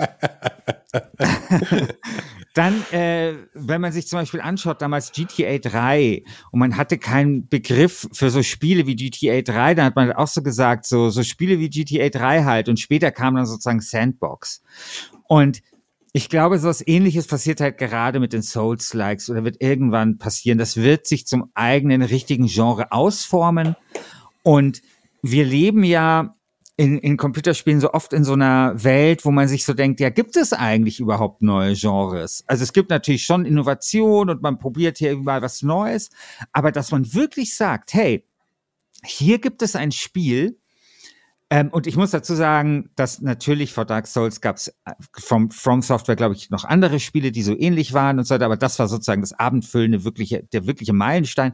dann, 2.54 2.84
äh, 2.92 3.34
wenn 3.54 3.82
man 3.82 3.92
sich 3.92 4.08
zum 4.08 4.20
Beispiel 4.20 4.42
anschaut, 4.42 4.82
damals 4.82 5.12
GTA 5.12 5.58
3 5.60 6.24
und 6.52 6.60
man 6.60 6.76
hatte 6.78 6.98
keinen 6.98 7.48
Begriff 7.48 8.08
für 8.12 8.30
so 8.30 8.42
Spiele 8.42 8.88
wie 8.88 8.96
GTA 8.96 9.42
3, 9.42 9.76
dann 9.76 9.86
hat 9.86 9.96
man 9.96 10.12
auch 10.14 10.28
so 10.28 10.42
gesagt, 10.42 10.86
so, 10.86 11.10
so 11.10 11.24
Spiele 11.24 11.60
wie 11.60 11.70
GTA 11.70 12.10
3 12.10 12.44
halt 12.44 12.70
und 12.70 12.80
später 12.80 13.12
kam 13.12 13.36
dann 13.36 13.46
sozusagen 13.46 13.82
Sandbox. 13.82 14.64
Und 15.28 15.62
ich 16.14 16.30
glaube, 16.30 16.58
so 16.58 16.68
was 16.68 16.86
ähnliches 16.88 17.28
passiert 17.28 17.62
halt 17.62 17.78
gerade 17.78 18.20
mit 18.20 18.34
den 18.34 18.42
Souls-Likes 18.42 19.30
oder 19.30 19.44
wird 19.44 19.62
irgendwann 19.62 20.18
passieren. 20.18 20.58
Das 20.58 20.78
wird 20.78 21.06
sich 21.06 21.28
zum 21.28 21.52
eigenen 21.54 22.02
richtigen 22.02 22.48
Genre 22.48 22.92
ausformen. 22.92 23.76
Und 24.42 24.82
wir 25.22 25.46
leben 25.46 25.84
ja 25.84 26.37
in, 26.78 27.00
in 27.00 27.18
Computerspielen 27.18 27.80
so 27.80 27.92
oft 27.92 28.14
in 28.14 28.24
so 28.24 28.34
einer 28.34 28.84
Welt, 28.84 29.26
wo 29.26 29.32
man 29.32 29.48
sich 29.48 29.66
so 29.66 29.74
denkt, 29.74 30.00
ja, 30.00 30.10
gibt 30.10 30.38
es 30.38 30.54
eigentlich 30.54 31.00
überhaupt 31.00 31.42
neue 31.42 31.74
Genres? 31.74 32.44
Also 32.48 32.64
es 32.64 32.72
gibt 32.72 32.92
natürlich 32.92 33.26
schon 33.26 33.46
Innovation 33.46 34.30
und 34.30 34.44
man 34.44 34.60
probiert 34.60 35.00
hier 35.00 35.18
mal 35.18 35.42
was 35.42 35.64
Neues, 35.64 36.12
aber 36.54 36.72
dass 36.72 36.92
man 36.92 37.14
wirklich 37.14 37.56
sagt, 37.56 37.94
hey, 37.94 38.24
hier 39.04 39.40
gibt 39.40 39.64
es 39.64 39.76
ein 39.76 39.92
Spiel, 39.92 40.60
ähm, 41.50 41.70
und 41.70 41.88
ich 41.88 41.96
muss 41.96 42.12
dazu 42.12 42.36
sagen, 42.36 42.90
dass 42.96 43.22
natürlich 43.22 43.72
vor 43.72 43.86
Dark 43.86 44.08
Souls 44.08 44.42
gab 44.42 44.58
es 44.58 44.74
vom 45.18 45.50
From 45.50 45.82
Software, 45.82 46.18
glaube 46.18 46.36
ich, 46.36 46.50
noch 46.50 46.66
andere 46.66 47.00
Spiele, 47.00 47.32
die 47.32 47.42
so 47.42 47.58
ähnlich 47.58 47.94
waren 47.94 48.20
und 48.20 48.26
so 48.26 48.36
weiter, 48.36 48.46
aber 48.46 48.58
das 48.58 48.78
war 48.80 48.90
sozusagen 48.90 49.22
das 49.22 49.32
abendfüllende, 49.32 50.04
wirkliche, 50.04 50.44
der 50.44 50.68
wirkliche 50.68 50.92
Meilenstein. 50.92 51.54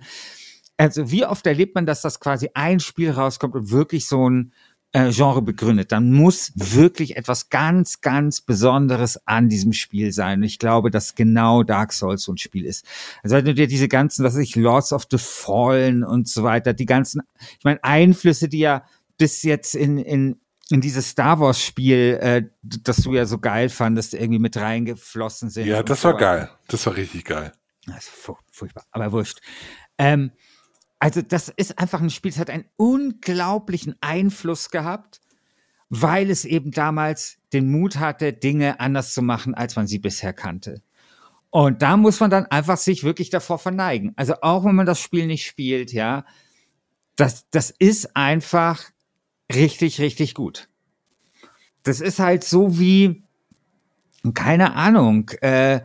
Also 0.78 1.12
wie 1.12 1.26
oft 1.26 1.46
erlebt 1.46 1.76
man, 1.76 1.86
dass 1.86 2.02
das 2.02 2.20
quasi 2.20 2.50
ein 2.56 2.80
Spiel 2.80 3.12
rauskommt 3.12 3.54
und 3.54 3.70
wirklich 3.70 4.08
so 4.08 4.28
ein 4.28 4.54
äh, 4.93 5.12
Genre 5.12 5.41
begründet? 5.41 5.91
Dann 5.91 6.12
muss 6.12 6.51
wirklich 6.56 7.17
etwas 7.17 7.49
ganz, 7.49 8.01
ganz 8.01 8.41
Besonderes 8.41 9.19
an 9.27 9.49
diesem 9.49 9.73
Spiel 9.73 10.12
sein. 10.12 10.39
Und 10.39 10.43
ich 10.43 10.60
glaube, 10.60 10.89
dass 10.91 11.15
genau 11.15 11.63
Dark 11.63 11.91
Souls 11.93 12.23
so 12.23 12.32
ein 12.32 12.38
Spiel 12.38 12.65
ist. 12.65 12.86
Also 13.23 13.36
wenn 13.36 13.45
du 13.45 13.53
dir 13.53 13.67
diese 13.67 13.88
ganzen, 13.88 14.23
was 14.23 14.34
weiß 14.36 14.41
ich, 14.41 14.56
Lords 14.56 14.93
of 14.93 15.06
the 15.12 15.17
Fallen 15.17 16.03
und 16.03 16.27
so 16.27 16.43
weiter, 16.43 16.73
die 16.73 16.86
ganzen, 16.86 17.21
ich 17.60 17.65
meine, 17.65 17.84
Einflüsse, 17.84 18.47
die 18.47 18.60
ja 18.60 18.84
bis 19.17 19.43
jetzt 19.43 19.75
in, 19.75 19.97
in, 19.97 20.39
in 20.69 20.82
dieses 20.82 21.10
Star 21.10 21.39
Wars 21.39 21.62
Spiel, 21.62 22.17
äh, 22.21 22.43
das 22.62 22.97
du 22.97 23.13
ja 23.13 23.25
so 23.25 23.38
geil 23.38 23.69
fandest, 23.69 24.13
irgendwie 24.13 24.39
mit 24.39 24.58
reingeflossen 24.58 25.49
sind. 25.49 25.67
Ja, 25.67 25.84
das 25.84 26.01
so 26.01 26.08
war 26.10 26.15
weiter. 26.15 26.38
geil. 26.38 26.49
Das 26.67 26.86
war 26.86 26.95
richtig 26.95 27.25
geil. 27.25 27.51
Das 27.86 28.06
ist 28.06 28.10
furch- 28.10 28.39
furchtbar, 28.51 28.86
aber 28.91 29.12
wurscht. 29.12 29.39
Ähm, 29.97 30.32
also 31.04 31.22
das 31.22 31.50
ist 31.50 31.80
einfach 31.80 32.00
ein 32.00 32.10
Spiel, 32.10 32.32
es 32.32 32.39
hat 32.39 32.50
einen 32.50 32.63
unglaublichen 32.78 33.98
Einfluss 34.00 34.70
gehabt, 34.70 35.20
weil 35.89 36.30
es 36.30 36.46
eben 36.46 36.72
damals 36.72 37.39
den 37.52 37.70
Mut 37.70 37.98
hatte, 37.98 38.32
Dinge 38.32 38.80
anders 38.80 39.13
zu 39.13 39.22
machen, 39.22 39.54
als 39.54 39.76
man 39.76 39.86
sie 39.86 40.00
bisher 40.00 40.32
kannte. 40.32 40.82
Und 41.50 41.82
da 41.82 41.98
muss 41.98 42.22
man 42.22 42.30
dann 42.30 42.46
einfach 42.46 42.78
sich 42.78 43.04
wirklich 43.04 43.30
davor 43.30 43.60
verneigen. 43.60 44.13
Also 44.16 44.36
auch 44.42 44.63
wenn 44.63 44.76
man 44.76 44.86
das 44.86 45.02
Spiel 45.02 45.28
nicht 45.28 45.46
spielt, 45.46 45.92
ja, 45.92 46.24
das, 47.18 47.50
das 47.50 47.70
ist 47.70 48.16
einfach 48.16 48.89
richtig, 49.54 50.00
richtig 50.00 50.34
gut. 50.34 50.70
Das 51.84 52.00
ist 52.00 52.20
halt 52.20 52.46
so 52.46 52.80
wie, 52.80 53.24
keine 54.34 54.74
Ahnung, 54.76 55.32
äh, 55.42 55.82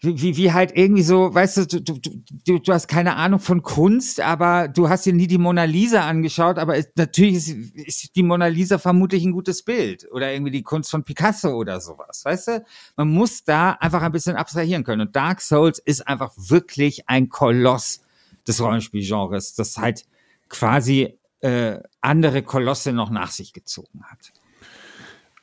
wie, 0.00 0.36
wie, 0.36 0.52
halt 0.52 0.76
irgendwie 0.76 1.02
so, 1.02 1.34
weißt 1.34 1.72
du, 1.72 1.80
du, 1.80 1.98
du, 1.98 2.58
du, 2.58 2.72
hast 2.72 2.88
keine 2.88 3.16
Ahnung 3.16 3.40
von 3.40 3.62
Kunst, 3.62 4.20
aber 4.20 4.68
du 4.68 4.88
hast 4.88 5.06
dir 5.06 5.12
nie 5.12 5.26
die 5.26 5.38
Mona 5.38 5.64
Lisa 5.64 6.06
angeschaut, 6.06 6.58
aber 6.58 6.76
es, 6.76 6.88
natürlich 6.96 7.36
ist, 7.36 7.48
ist 7.74 8.16
die 8.16 8.22
Mona 8.22 8.46
Lisa 8.46 8.78
vermutlich 8.78 9.24
ein 9.24 9.32
gutes 9.32 9.62
Bild 9.62 10.06
oder 10.12 10.32
irgendwie 10.32 10.52
die 10.52 10.62
Kunst 10.62 10.90
von 10.90 11.04
Picasso 11.04 11.50
oder 11.50 11.80
sowas, 11.80 12.24
weißt 12.24 12.48
du? 12.48 12.64
Man 12.96 13.08
muss 13.08 13.44
da 13.44 13.72
einfach 13.72 14.02
ein 14.02 14.12
bisschen 14.12 14.36
abstrahieren 14.36 14.84
können 14.84 15.02
und 15.02 15.16
Dark 15.16 15.40
Souls 15.40 15.78
ist 15.78 16.06
einfach 16.06 16.32
wirklich 16.36 17.08
ein 17.08 17.28
Koloss 17.28 18.00
des 18.46 18.60
Rollenspielgenres, 18.60 19.54
das 19.54 19.76
halt 19.76 20.04
quasi 20.48 21.18
äh, 21.40 21.80
andere 22.00 22.42
Kolosse 22.42 22.92
noch 22.92 23.10
nach 23.10 23.30
sich 23.30 23.52
gezogen 23.52 24.04
hat. 24.04 24.32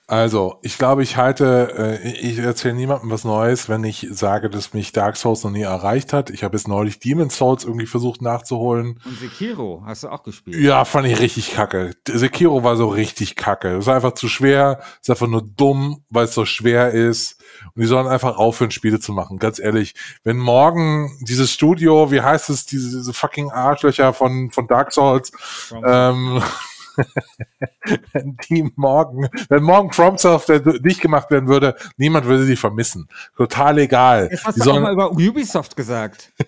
Also, 0.06 0.60
ich 0.62 0.78
glaube, 0.78 1.02
ich 1.02 1.16
halte, 1.16 2.00
äh, 2.04 2.12
ich 2.12 2.38
erzähle 2.38 2.74
niemandem 2.74 3.10
was 3.10 3.24
Neues, 3.24 3.70
wenn 3.70 3.86
ich 3.86 4.06
sage, 4.12 4.50
dass 4.50 4.74
mich 4.74 4.92
Dark 4.92 5.16
Souls 5.16 5.44
noch 5.46 5.52
nie 5.52 5.62
erreicht 5.62 6.12
hat. 6.12 6.30
Ich 6.30 6.44
habe 6.44 6.58
jetzt 6.58 6.68
neulich 6.68 7.00
Demon's 7.00 7.38
Souls 7.38 7.64
irgendwie 7.64 7.86
versucht 7.86 8.22
nachzuholen. 8.22 9.00
Und 9.06 9.18
Sekiro 9.18 9.82
hast 9.86 10.04
du 10.04 10.10
auch 10.10 10.24
gespielt. 10.24 10.58
Ja, 10.58 10.84
fand 10.84 11.08
ich 11.08 11.20
richtig 11.20 11.54
kacke. 11.54 11.94
Sekiro 12.06 12.64
war 12.64 12.76
so 12.76 12.90
richtig 12.90 13.38
kacke. 13.38 13.78
Es 13.78 13.86
ist 13.86 13.94
einfach 13.94 14.14
zu 14.14 14.28
schwer, 14.28 14.80
es 14.96 15.08
ist 15.08 15.10
einfach 15.10 15.28
nur 15.28 15.42
dumm, 15.42 16.04
weil 16.10 16.26
es 16.26 16.34
so 16.34 16.44
schwer 16.44 16.92
ist. 16.92 17.42
Und 17.74 17.82
die 17.82 17.88
sollen 17.88 18.08
einfach 18.08 18.38
aufhören, 18.38 18.72
Spiele 18.72 19.00
zu 19.00 19.14
machen. 19.14 19.40
Ganz 19.40 19.58
ehrlich, 19.58 19.96
wenn 20.26 20.38
morgen 20.38 21.18
dieses 21.22 21.52
Studio, 21.52 22.12
wie 22.12 22.22
heißt 22.22 22.50
es, 22.50 22.66
diese, 22.66 22.98
diese 22.98 23.14
fucking 23.14 23.52
Arschlöcher 23.52 24.14
von, 24.14 24.52
von 24.52 24.68
Dark 24.68 24.92
Souls, 24.92 25.32
ähm, 25.72 26.42
wenn 26.73 26.73
die 28.50 28.72
morgen, 28.76 29.28
wenn 29.50 29.64
morgen 29.64 29.92
From 29.92 30.18
Software 30.18 30.62
nicht 30.82 31.02
gemacht 31.02 31.30
werden 31.32 31.48
würde, 31.50 31.76
niemand 31.98 32.26
würde 32.26 32.46
sie 32.46 32.56
vermissen. 32.56 33.08
Total 33.38 33.78
egal. 33.80 34.30
Jetzt 34.32 34.46
hast 34.46 34.56
Die 34.56 34.60
du 34.62 34.70
auch 34.70 34.74
sollen, 34.74 34.84
mal 34.84 34.94
über 34.94 35.12
Ubisoft 35.12 35.76
gesagt. 35.76 36.32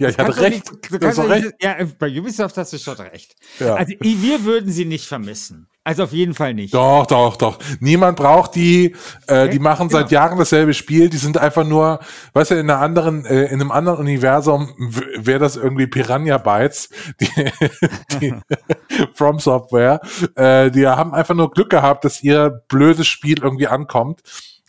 Ja, 0.00 0.08
ich 0.08 0.16
Das 0.16 0.26
hatte 0.26 0.40
recht. 0.40 0.72
nicht- 0.72 0.90
Du 0.92 0.98
Du 0.98 1.06
recht. 1.28 1.44
nicht, 1.44 1.62
ja, 1.62 1.76
bei 2.00 2.08
Ubisoft 2.18 2.56
hast 2.56 2.72
du 2.72 2.78
schon 2.78 2.96
recht. 2.96 3.36
Ja. 3.60 3.74
Also 3.76 3.94
wir 4.00 4.42
würden 4.42 4.72
sie 4.72 4.84
nicht 4.84 5.06
vermissen. 5.06 5.68
Also 5.88 6.02
auf 6.02 6.12
jeden 6.12 6.34
Fall 6.34 6.52
nicht. 6.52 6.74
Doch, 6.74 7.06
doch, 7.06 7.36
doch. 7.36 7.58
Niemand 7.80 8.18
braucht 8.18 8.54
die. 8.56 8.94
Äh, 9.26 9.48
die 9.48 9.58
machen 9.58 9.88
seit 9.88 10.10
genau. 10.10 10.20
Jahren 10.20 10.38
dasselbe 10.38 10.74
Spiel. 10.74 11.08
Die 11.08 11.16
sind 11.16 11.38
einfach 11.38 11.64
nur, 11.64 12.00
weißt 12.34 12.50
du, 12.50 12.56
in 12.56 12.68
einer 12.68 12.80
anderen, 12.80 13.24
äh, 13.24 13.44
in 13.44 13.54
einem 13.54 13.72
anderen 13.72 14.00
Universum 14.00 14.74
wäre 15.16 15.38
das 15.38 15.56
irgendwie 15.56 15.86
Piranha 15.86 16.36
Bytes, 16.36 16.90
die, 17.18 17.30
die 18.20 18.34
From 19.14 19.38
Software. 19.38 20.02
Äh, 20.34 20.70
die 20.70 20.86
haben 20.86 21.14
einfach 21.14 21.34
nur 21.34 21.50
Glück 21.50 21.70
gehabt, 21.70 22.04
dass 22.04 22.22
ihr 22.22 22.64
blödes 22.68 23.06
Spiel 23.06 23.42
irgendwie 23.42 23.68
ankommt. 23.68 24.20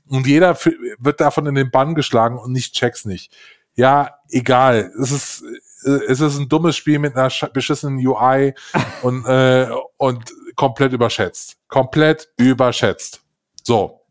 Und 0.07 0.25
jeder 0.25 0.57
wird 0.99 1.19
davon 1.19 1.47
in 1.47 1.55
den 1.55 1.69
Bann 1.69 1.95
geschlagen 1.95 2.39
und 2.39 2.53
nicht 2.53 2.75
checks 2.75 3.03
nicht. 3.03 3.35
Ja, 3.75 4.11
egal. 4.29 4.89
Es 4.97 5.11
ist, 5.11 5.43
äh, 5.83 5.99
es 6.07 6.21
ist 6.21 6.37
ein 6.37 6.47
dummes 6.47 6.77
Spiel 6.77 6.99
mit 6.99 7.17
einer 7.17 7.29
beschissenen 7.51 8.05
UI 8.05 8.53
und, 9.01 9.25
äh, 9.25 9.67
und 9.97 10.31
komplett 10.59 10.91
überschätzt. 10.91 11.55
Komplett 11.69 12.27
überschätzt. 12.35 13.21
So. 13.63 14.01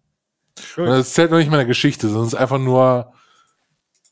Gut. 0.75 0.79
Und 0.79 0.87
das 0.87 1.13
zählt 1.13 1.31
noch 1.31 1.37
nicht 1.37 1.51
mal 1.51 1.59
eine 1.59 1.67
Geschichte, 1.67 2.09
sondern 2.09 2.27
es 2.27 2.33
ist 2.33 2.39
einfach 2.39 2.59
nur 2.59 3.13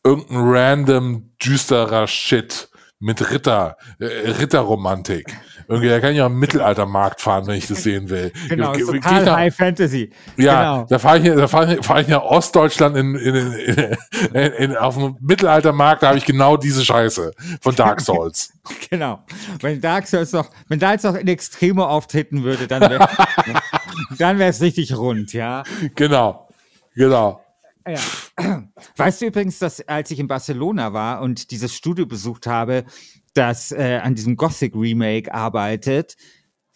irgendein 0.04 0.36
random 0.42 1.32
düsterer 1.42 2.06
Shit 2.06 2.68
mit 2.98 3.30
Ritter, 3.30 3.76
äh, 3.98 4.06
Ritterromantik. 4.06 5.26
Irgendwie, 5.68 5.88
da 5.88 6.00
kann 6.00 6.14
ich 6.14 6.20
auch 6.22 6.26
im 6.26 6.38
Mittelaltermarkt 6.38 7.20
fahren, 7.20 7.46
wenn 7.46 7.56
ich 7.56 7.66
das 7.66 7.82
sehen 7.82 8.08
will. 8.08 8.32
Genau, 8.48 8.72
ich 8.74 8.84
total 8.86 9.24
nach- 9.24 9.36
High 9.36 9.54
Fantasy. 9.54 10.10
ja, 10.36 10.76
genau. 10.76 10.86
da 10.88 10.98
fahre 10.98 11.18
ich, 11.18 11.24
da 11.24 11.48
fahre 11.48 11.74
ich, 11.74 11.84
fahr 11.84 12.00
ich 12.00 12.08
nach 12.08 12.22
Ostdeutschland 12.22 12.96
in, 12.96 13.14
in, 13.16 13.34
in, 13.34 13.96
in, 14.32 14.52
in, 14.52 14.76
auf 14.76 14.94
dem 14.96 15.16
Mittelaltermarkt, 15.20 16.02
da 16.02 16.08
habe 16.08 16.18
ich 16.18 16.24
genau 16.24 16.56
diese 16.56 16.84
Scheiße 16.84 17.32
von 17.60 17.74
Dark 17.74 18.00
Souls. 18.00 18.52
Genau. 18.90 19.20
Wenn 19.60 19.80
Dark 19.80 20.08
Souls 20.08 20.32
noch, 20.32 20.50
wenn 20.68 20.80
da 20.80 20.90
jetzt 20.92 21.04
noch 21.04 21.14
in 21.14 21.28
Extremo 21.28 21.84
auftreten 21.84 22.42
würde, 22.42 22.66
dann 22.66 22.80
wäre 22.80 24.50
es 24.50 24.60
richtig 24.60 24.96
rund, 24.96 25.32
ja. 25.32 25.62
genau, 25.94 26.48
genau. 26.96 27.45
Ja. 27.86 28.00
Weißt 28.96 29.22
du 29.22 29.26
übrigens, 29.26 29.58
dass 29.58 29.86
als 29.88 30.10
ich 30.10 30.18
in 30.18 30.26
Barcelona 30.26 30.92
war 30.92 31.22
und 31.22 31.50
dieses 31.50 31.74
Studio 31.74 32.06
besucht 32.06 32.46
habe, 32.46 32.84
das 33.34 33.70
äh, 33.72 34.00
an 34.02 34.14
diesem 34.14 34.36
Gothic 34.36 34.74
Remake 34.74 35.32
arbeitet, 35.32 36.16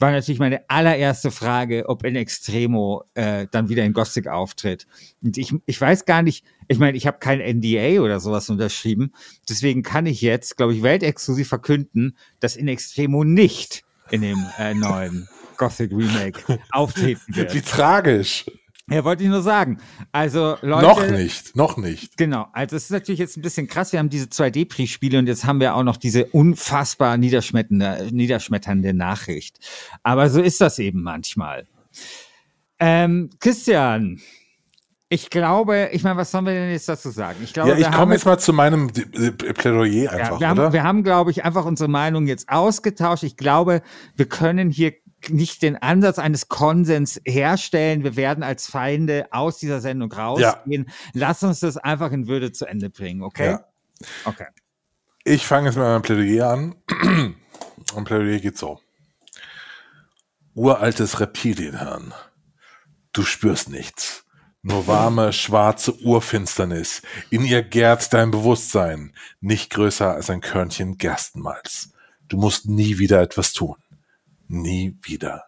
war 0.01 0.13
natürlich 0.13 0.41
meine 0.41 0.69
allererste 0.69 1.31
Frage, 1.31 1.85
ob 1.89 2.05
in 2.05 2.17
Extremo 2.17 3.05
äh, 3.15 3.47
dann 3.51 3.69
wieder 3.69 3.85
in 3.85 3.93
Gothic 3.93 4.29
auftritt. 4.29 4.87
Und 5.23 5.37
ich, 5.37 5.55
ich 5.67 5.81
weiß 5.81 6.07
gar 6.07 6.23
nicht, 6.23 6.45
ich 6.69 6.79
meine, 6.79 6.97
ich 6.97 7.07
habe 7.07 7.19
kein 7.19 7.39
NDA 7.39 8.01
oder 8.01 8.19
sowas 8.19 8.49
unterschrieben, 8.49 9.13
deswegen 9.49 9.83
kann 9.83 10.07
ich 10.07 10.23
jetzt, 10.23 10.57
glaube 10.57 10.75
ich, 10.75 10.83
weltexklusiv 10.83 11.49
verkünden, 11.49 12.17
dass 12.41 12.57
in 12.57 12.69
Extremo 12.69 13.25
nicht 13.25 13.83
in 14.11 14.23
dem 14.23 14.39
äh, 14.59 14.75
neuen 14.75 15.29
Gothic 15.59 15.93
Remake 15.93 16.61
auftreten 16.71 17.21
wird. 17.37 17.53
Wie 17.53 17.61
tragisch. 17.61 18.47
Ja, 18.91 19.05
wollte 19.05 19.23
ich 19.23 19.29
nur 19.29 19.43
sagen. 19.43 19.79
Also, 20.11 20.57
Leute. 20.63 20.83
noch 20.83 21.07
nicht, 21.09 21.57
noch 21.57 21.77
nicht. 21.77 22.17
Genau, 22.17 22.49
also 22.53 22.75
es 22.77 22.85
ist 22.85 22.91
natürlich 22.91 23.21
jetzt 23.21 23.37
ein 23.37 23.43
bisschen 23.43 23.69
krass. 23.69 23.93
Wir 23.93 24.01
haben 24.01 24.11
diese 24.11 24.27
2D-Pre-Spiele 24.27 25.19
und 25.19 25.27
jetzt 25.29 25.45
haben 25.45 25.61
wir 25.61 25.77
auch 25.77 25.85
noch 25.85 25.97
diese 25.97 26.27
unfassbar 26.27 27.17
niederschmetternde, 27.17 28.09
niederschmetternde 28.11 28.93
Nachricht. 28.93 29.59
Aber 30.03 30.29
so 30.29 30.41
ist 30.43 30.61
das 30.61 30.79
eben 30.81 31.03
manchmal. 31.03 31.67
Ähm, 32.81 33.31
Christian, 33.39 34.21
ich 35.09 35.29
glaube, 35.29 35.91
ich 35.93 36.05
meine, 36.05 36.17
was 36.17 36.31
sollen 36.31 36.47
wir 36.47 36.53
denn 36.53 36.71
jetzt 36.71 36.89
dazu 36.89 37.11
sagen? 37.11 37.41
Ich 37.43 37.53
glaube, 37.53 37.71
Ja, 37.71 37.77
ich 37.77 37.91
komme 37.91 38.15
jetzt 38.15 38.25
mal 38.27 38.39
zu 38.39 38.53
meinem 38.53 38.89
Plädoyer 38.89 40.05
ja, 40.05 40.11
einfach, 40.11 40.41
wir, 40.41 40.49
haben, 40.49 40.59
oder? 40.59 40.73
wir 40.73 40.83
haben, 40.85 41.03
glaube 41.03 41.33
ich, 41.33 41.45
einfach 41.45 41.65
unsere 41.65 41.91
Meinung 41.91 42.27
jetzt 42.29 42.49
ausgetauscht. 42.49 43.25
Ich 43.25 43.37
glaube, 43.37 43.83
wir 44.15 44.27
können 44.27 44.71
hier 44.71 44.93
nicht 45.29 45.63
den 45.63 45.77
Ansatz 45.77 46.19
eines 46.19 46.49
Konsens 46.49 47.21
herstellen. 47.25 48.05
Wir 48.05 48.17
werden 48.17 48.43
als 48.43 48.67
Feinde 48.67 49.27
aus 49.31 49.59
dieser 49.59 49.81
Sendung 49.81 50.11
rausgehen. 50.13 50.91
Lass 51.13 51.43
uns 51.43 51.61
das 51.61 51.77
einfach 51.77 52.13
in 52.13 52.27
Würde 52.27 52.53
zu 52.53 52.67
Ende 52.67 52.91
bringen, 52.91 53.23
okay? 53.23 53.51
Ja. 53.51 53.65
Okay. 54.25 54.47
Ich 55.25 55.47
fange 55.47 55.67
jetzt 55.67 55.77
mit 55.77 55.85
meinem 55.85 56.03
Plädoyer 56.03 56.49
an. 56.49 56.75
Mein 57.95 58.05
Plädoyer 58.05 58.39
geht 58.39 58.57
so. 58.57 58.81
Uraltes 60.55 61.21
Reptilienhirn. 61.21 62.15
Du 63.13 63.23
spürst 63.23 63.69
nichts. 63.69 64.25
Nur 64.63 64.87
warme, 64.87 65.33
schwarze 65.33 65.95
Urfinsternis. 66.01 67.03
In 67.31 67.45
ihr 67.45 67.63
gärt 67.63 68.13
dein 68.13 68.31
Bewusstsein. 68.31 69.15
Nicht 69.41 69.71
größer 69.71 70.15
als 70.15 70.29
ein 70.29 70.43
Körnchen 70.43 70.99
Gerstenmalz. 70.99 71.93
Du 72.29 72.37
musst 72.37 72.67
nie 72.69 72.99
wieder 72.99 73.21
etwas 73.23 73.53
tun. 73.53 73.77
Nie 74.53 74.97
wieder. 75.03 75.45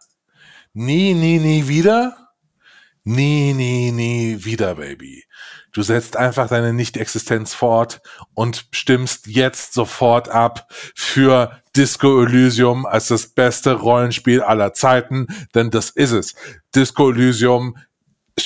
Nie, 0.74 1.12
nie, 1.14 1.40
nie 1.40 1.66
wieder? 1.66 2.16
Nie, 3.02 3.52
nie, 3.52 3.90
nie 3.90 4.44
wieder, 4.44 4.76
Baby. 4.76 5.24
Du 5.72 5.82
setzt 5.82 6.16
einfach 6.16 6.48
deine 6.48 6.72
Nicht-Existenz 6.72 7.52
fort 7.52 8.00
und 8.34 8.68
stimmst 8.70 9.26
jetzt 9.26 9.72
sofort 9.72 10.28
ab 10.28 10.72
für 10.94 11.60
Disco 11.74 12.22
Elysium 12.22 12.86
als 12.86 13.08
das 13.08 13.26
beste 13.26 13.72
Rollenspiel 13.72 14.40
aller 14.40 14.72
Zeiten, 14.72 15.26
denn 15.52 15.72
das 15.72 15.90
ist 15.90 16.12
es. 16.12 16.36
Disco 16.72 17.10
Elysium 17.10 17.76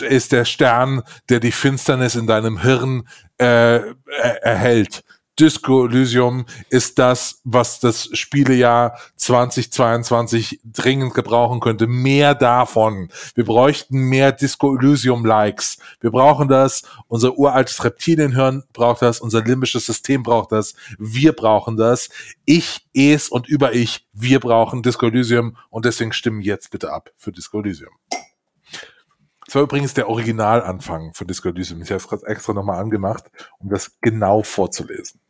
ist 0.00 0.32
der 0.32 0.46
Stern, 0.46 1.02
der 1.28 1.40
die 1.40 1.52
Finsternis 1.52 2.14
in 2.14 2.26
deinem 2.26 2.62
Hirn 2.62 3.06
äh, 3.36 3.44
er 3.44 4.42
erhält. 4.42 5.04
Disco 5.38 5.84
Elysium 5.84 6.46
ist 6.70 6.98
das, 6.98 7.42
was 7.44 7.78
das 7.78 8.08
Spielejahr 8.14 8.98
2022 9.16 10.60
dringend 10.64 11.12
gebrauchen 11.12 11.60
könnte. 11.60 11.86
Mehr 11.86 12.34
davon. 12.34 13.10
Wir 13.34 13.44
bräuchten 13.44 13.98
mehr 13.98 14.32
Disco 14.32 14.74
Elysium 14.74 15.26
Likes. 15.26 15.76
Wir 16.00 16.10
brauchen 16.10 16.48
das. 16.48 16.84
Unser 17.06 17.36
uraltes 17.36 17.84
Reptilienhirn 17.84 18.64
braucht 18.72 19.02
das. 19.02 19.20
Unser 19.20 19.44
limbisches 19.44 19.84
System 19.84 20.22
braucht 20.22 20.52
das. 20.52 20.74
Wir 20.98 21.34
brauchen 21.34 21.76
das. 21.76 22.08
Ich, 22.46 22.86
es 22.94 23.28
und 23.28 23.46
über 23.46 23.74
ich. 23.74 24.06
Wir 24.14 24.40
brauchen 24.40 24.82
Disco 24.82 25.06
Elysium 25.06 25.58
und 25.68 25.84
deswegen 25.84 26.14
stimmen 26.14 26.40
jetzt 26.40 26.70
bitte 26.70 26.94
ab 26.94 27.10
für 27.18 27.30
Disco 27.30 27.60
Elysium. 27.60 27.92
Das 29.46 29.54
war 29.54 29.62
übrigens 29.62 29.94
der 29.94 30.08
Originalanfang 30.08 31.14
von 31.14 31.26
Disco 31.26 31.48
Elysium. 31.48 31.80
Ich 31.80 31.90
habe 31.90 31.98
es 31.98 32.08
gerade 32.08 32.26
extra 32.26 32.52
nochmal 32.52 32.80
angemacht, 32.80 33.30
um 33.58 33.68
das 33.68 33.96
genau 34.00 34.42
vorzulesen. 34.42 35.20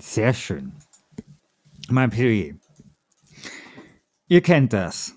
Sehr 0.00 0.32
schön. 0.34 0.72
Mein 1.88 2.10
Plädoyer. 2.10 2.54
Ihr 4.28 4.42
kennt 4.42 4.72
das. 4.72 5.14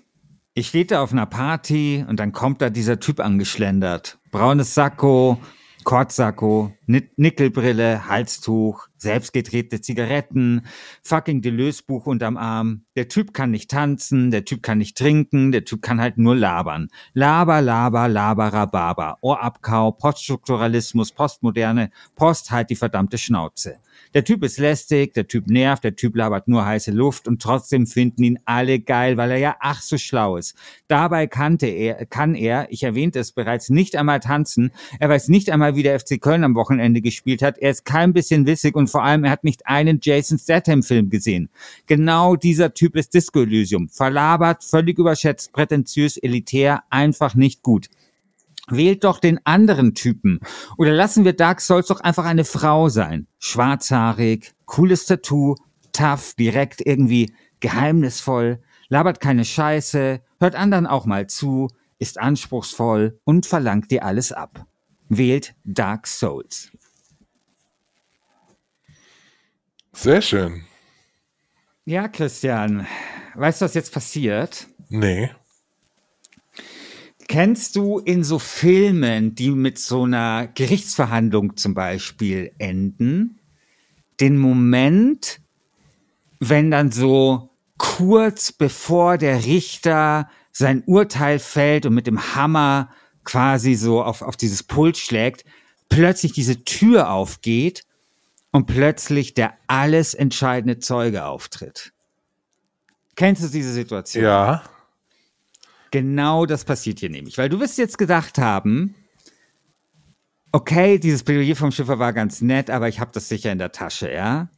Ich 0.54 0.68
stehe 0.68 0.84
da 0.84 1.02
auf 1.02 1.12
einer 1.12 1.26
Party 1.26 2.04
und 2.06 2.18
dann 2.18 2.32
kommt 2.32 2.60
da 2.60 2.70
dieser 2.70 3.00
Typ 3.00 3.20
angeschlendert. 3.20 4.18
Braunes 4.30 4.74
Sakko, 4.74 5.38
Kortsacko, 5.84 6.72
Ni- 6.86 7.08
Nickelbrille, 7.16 8.06
Halstuch, 8.06 8.86
selbstgedrehte 8.98 9.80
Zigaretten, 9.80 10.66
fucking 11.02 11.42
Deleuze-Buch 11.42 12.06
unterm 12.06 12.36
Arm. 12.36 12.84
Der 12.96 13.08
Typ 13.08 13.34
kann 13.34 13.50
nicht 13.50 13.70
tanzen, 13.70 14.30
der 14.30 14.44
Typ 14.44 14.62
kann 14.62 14.78
nicht 14.78 14.96
trinken, 14.96 15.52
der 15.52 15.64
Typ 15.64 15.82
kann 15.82 16.00
halt 16.00 16.18
nur 16.18 16.36
labern. 16.36 16.88
Laber, 17.14 17.60
laber, 17.62 18.08
laberababa. 18.08 19.18
Ohrabkau, 19.22 19.92
Poststrukturalismus, 19.92 21.12
Postmoderne, 21.12 21.90
Post 22.14 22.50
halt 22.50 22.70
die 22.70 22.76
verdammte 22.76 23.18
Schnauze. 23.18 23.78
Der 24.14 24.24
Typ 24.24 24.44
ist 24.44 24.58
lästig, 24.58 25.14
der 25.14 25.26
Typ 25.26 25.46
nervt, 25.46 25.84
der 25.84 25.96
Typ 25.96 26.16
labert 26.16 26.46
nur 26.46 26.66
heiße 26.66 26.90
Luft 26.90 27.26
und 27.26 27.40
trotzdem 27.40 27.86
finden 27.86 28.22
ihn 28.24 28.38
alle 28.44 28.78
geil, 28.78 29.16
weil 29.16 29.30
er 29.30 29.38
ja 29.38 29.56
ach 29.60 29.80
so 29.80 29.96
schlau 29.96 30.36
ist. 30.36 30.54
Dabei 30.86 31.26
kannte 31.26 31.66
er, 31.66 32.04
kann 32.04 32.34
er, 32.34 32.66
ich 32.70 32.82
erwähnte 32.82 33.20
es 33.20 33.32
bereits, 33.32 33.70
nicht 33.70 33.96
einmal 33.96 34.20
tanzen. 34.20 34.70
Er 35.00 35.08
weiß 35.08 35.28
nicht 35.28 35.50
einmal, 35.50 35.76
wie 35.76 35.82
der 35.82 35.98
FC 35.98 36.20
Köln 36.20 36.44
am 36.44 36.54
Wochenende 36.54 37.00
gespielt 37.00 37.40
hat. 37.40 37.56
Er 37.56 37.70
ist 37.70 37.86
kein 37.86 38.12
bisschen 38.12 38.44
wissig 38.46 38.76
und 38.76 38.88
vor 38.88 39.02
allem, 39.02 39.24
er 39.24 39.30
hat 39.30 39.44
nicht 39.44 39.66
einen 39.66 39.98
Jason 40.02 40.38
Statham 40.38 40.82
Film 40.82 41.08
gesehen. 41.08 41.48
Genau 41.86 42.36
dieser 42.36 42.74
Typ 42.74 42.96
ist 42.96 43.14
Disco 43.14 43.40
Elysium. 43.40 43.88
Verlabert, 43.88 44.62
völlig 44.62 44.98
überschätzt, 44.98 45.52
prätentiös, 45.54 46.18
elitär, 46.18 46.82
einfach 46.90 47.34
nicht 47.34 47.62
gut. 47.62 47.88
Wählt 48.72 49.04
doch 49.04 49.18
den 49.18 49.38
anderen 49.44 49.94
Typen. 49.94 50.40
Oder 50.78 50.92
lassen 50.92 51.26
wir 51.26 51.34
Dark 51.34 51.60
Souls 51.60 51.88
doch 51.88 52.00
einfach 52.00 52.24
eine 52.24 52.46
Frau 52.46 52.88
sein. 52.88 53.26
Schwarzhaarig, 53.38 54.54
cooles 54.64 55.04
Tattoo, 55.04 55.56
tough, 55.92 56.32
direkt 56.38 56.80
irgendwie 56.80 57.34
geheimnisvoll, 57.60 58.62
labert 58.88 59.20
keine 59.20 59.44
Scheiße, 59.44 60.22
hört 60.40 60.54
anderen 60.54 60.86
auch 60.86 61.04
mal 61.04 61.26
zu, 61.26 61.68
ist 61.98 62.18
anspruchsvoll 62.18 63.20
und 63.24 63.44
verlangt 63.44 63.90
dir 63.90 64.06
alles 64.06 64.32
ab. 64.32 64.64
Wählt 65.10 65.54
Dark 65.64 66.06
Souls. 66.06 66.72
Sehr 69.92 70.22
schön. 70.22 70.64
Ja, 71.84 72.08
Christian, 72.08 72.86
weißt 73.34 73.60
du, 73.60 73.64
was 73.66 73.74
jetzt 73.74 73.92
passiert? 73.92 74.66
Nee. 74.88 75.30
Kennst 77.32 77.76
du 77.76 77.98
in 77.98 78.24
so 78.24 78.38
Filmen, 78.38 79.34
die 79.34 79.52
mit 79.52 79.78
so 79.78 80.02
einer 80.02 80.48
Gerichtsverhandlung 80.48 81.56
zum 81.56 81.72
Beispiel 81.72 82.52
enden, 82.58 83.40
den 84.20 84.36
Moment, 84.36 85.40
wenn 86.40 86.70
dann 86.70 86.92
so 86.92 87.48
kurz 87.78 88.52
bevor 88.52 89.16
der 89.16 89.46
Richter 89.46 90.28
sein 90.50 90.82
Urteil 90.84 91.38
fällt 91.38 91.86
und 91.86 91.94
mit 91.94 92.06
dem 92.06 92.34
Hammer 92.34 92.90
quasi 93.24 93.76
so 93.76 94.02
auf, 94.02 94.20
auf 94.20 94.36
dieses 94.36 94.62
Pult 94.62 94.98
schlägt, 94.98 95.46
plötzlich 95.88 96.32
diese 96.32 96.64
Tür 96.64 97.10
aufgeht 97.10 97.86
und 98.50 98.66
plötzlich 98.66 99.32
der 99.32 99.54
alles 99.68 100.12
entscheidende 100.12 100.80
Zeuge 100.80 101.24
auftritt. 101.24 101.94
Kennst 103.16 103.42
du 103.42 103.48
diese 103.48 103.72
Situation? 103.72 104.22
Ja. 104.22 104.64
Genau 105.92 106.46
das 106.46 106.64
passiert 106.64 107.00
hier 107.00 107.10
nämlich, 107.10 107.38
weil 107.38 107.50
du 107.50 107.60
wirst 107.60 107.76
jetzt 107.76 107.98
gedacht 107.98 108.38
haben, 108.38 108.94
okay, 110.50 110.98
dieses 110.98 111.22
Plädoyer 111.22 111.54
vom 111.54 111.70
Schiffer 111.70 111.98
war 111.98 112.14
ganz 112.14 112.40
nett, 112.40 112.70
aber 112.70 112.88
ich 112.88 112.98
habe 112.98 113.10
das 113.12 113.28
sicher 113.28 113.52
in 113.52 113.58
der 113.58 113.72
Tasche, 113.72 114.10
ja? 114.10 114.50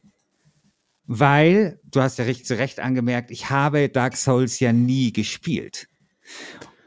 Weil, 1.07 1.79
du 1.83 2.01
hast 2.01 2.17
ja 2.19 2.25
richtig 2.25 2.47
zu 2.47 2.57
Recht 2.57 2.79
angemerkt, 2.79 3.31
ich 3.31 3.49
habe 3.49 3.89
Dark 3.89 4.15
Souls 4.15 4.61
ja 4.61 4.71
nie 4.71 5.11
gespielt. 5.11 5.87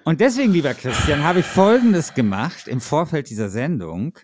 Und 0.05 0.23
deswegen, 0.23 0.55
lieber 0.55 0.73
Christian, 0.73 1.23
habe 1.23 1.41
ich 1.41 1.47
Folgendes 1.47 2.15
gemacht 2.15 2.69
im 2.69 2.81
Vorfeld 2.81 3.29
dieser 3.29 3.51
Sendung. 3.51 4.19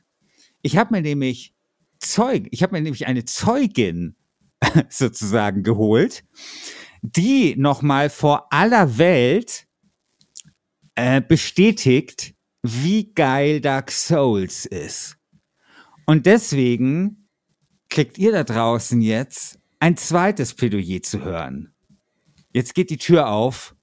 Ich 0.63 0.79
habe 0.79 0.95
mir 0.95 1.03
nämlich 1.03 1.55
Zeug, 1.99 2.49
ich 2.51 2.63
habe 2.63 2.73
mir 2.73 2.81
nämlich 2.81 3.07
eine 3.07 3.27
Zeugin 3.27 4.17
sozusagen 4.89 5.63
geholt, 5.63 6.25
die 7.03 7.55
nochmal 7.57 8.09
vor 8.09 8.51
aller 8.51 8.97
Welt 8.97 9.64
äh, 10.95 11.21
bestätigt, 11.21 12.35
wie 12.63 13.13
geil 13.13 13.61
Dark 13.61 13.91
Souls 13.91 14.67
ist. 14.67 15.17
Und 16.07 16.27
deswegen 16.27 17.29
kriegt 17.89 18.19
ihr 18.19 18.33
da 18.33 18.45
draußen 18.45 19.01
jetzt 19.01 19.59
ein 19.81 19.97
zweites 19.97 20.55
Plädoyer 20.55 21.03
zu 21.03 21.23
hören. 21.23 21.75
Jetzt 22.53 22.75
geht 22.75 22.91
die 22.91 22.99
Tür 22.99 23.29
auf. 23.29 23.75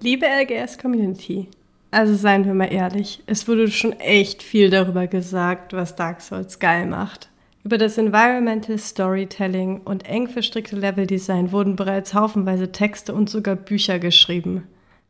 Liebe 0.00 0.26
LGS-Community, 0.26 1.48
also 1.90 2.14
seien 2.14 2.46
wir 2.46 2.54
mal 2.54 2.72
ehrlich, 2.72 3.22
es 3.26 3.46
wurde 3.46 3.70
schon 3.70 3.92
echt 3.92 4.42
viel 4.42 4.70
darüber 4.70 5.06
gesagt, 5.06 5.72
was 5.72 5.96
Dark 5.96 6.20
Souls 6.20 6.58
geil 6.58 6.86
macht. 6.86 7.30
Über 7.68 7.76
das 7.76 7.98
Environmental 7.98 8.78
Storytelling 8.78 9.82
und 9.82 10.08
eng 10.08 10.26
verstrickte 10.26 10.74
Leveldesign 10.74 11.52
wurden 11.52 11.76
bereits 11.76 12.14
haufenweise 12.14 12.72
Texte 12.72 13.12
und 13.12 13.28
sogar 13.28 13.56
Bücher 13.56 13.98
geschrieben. 13.98 14.66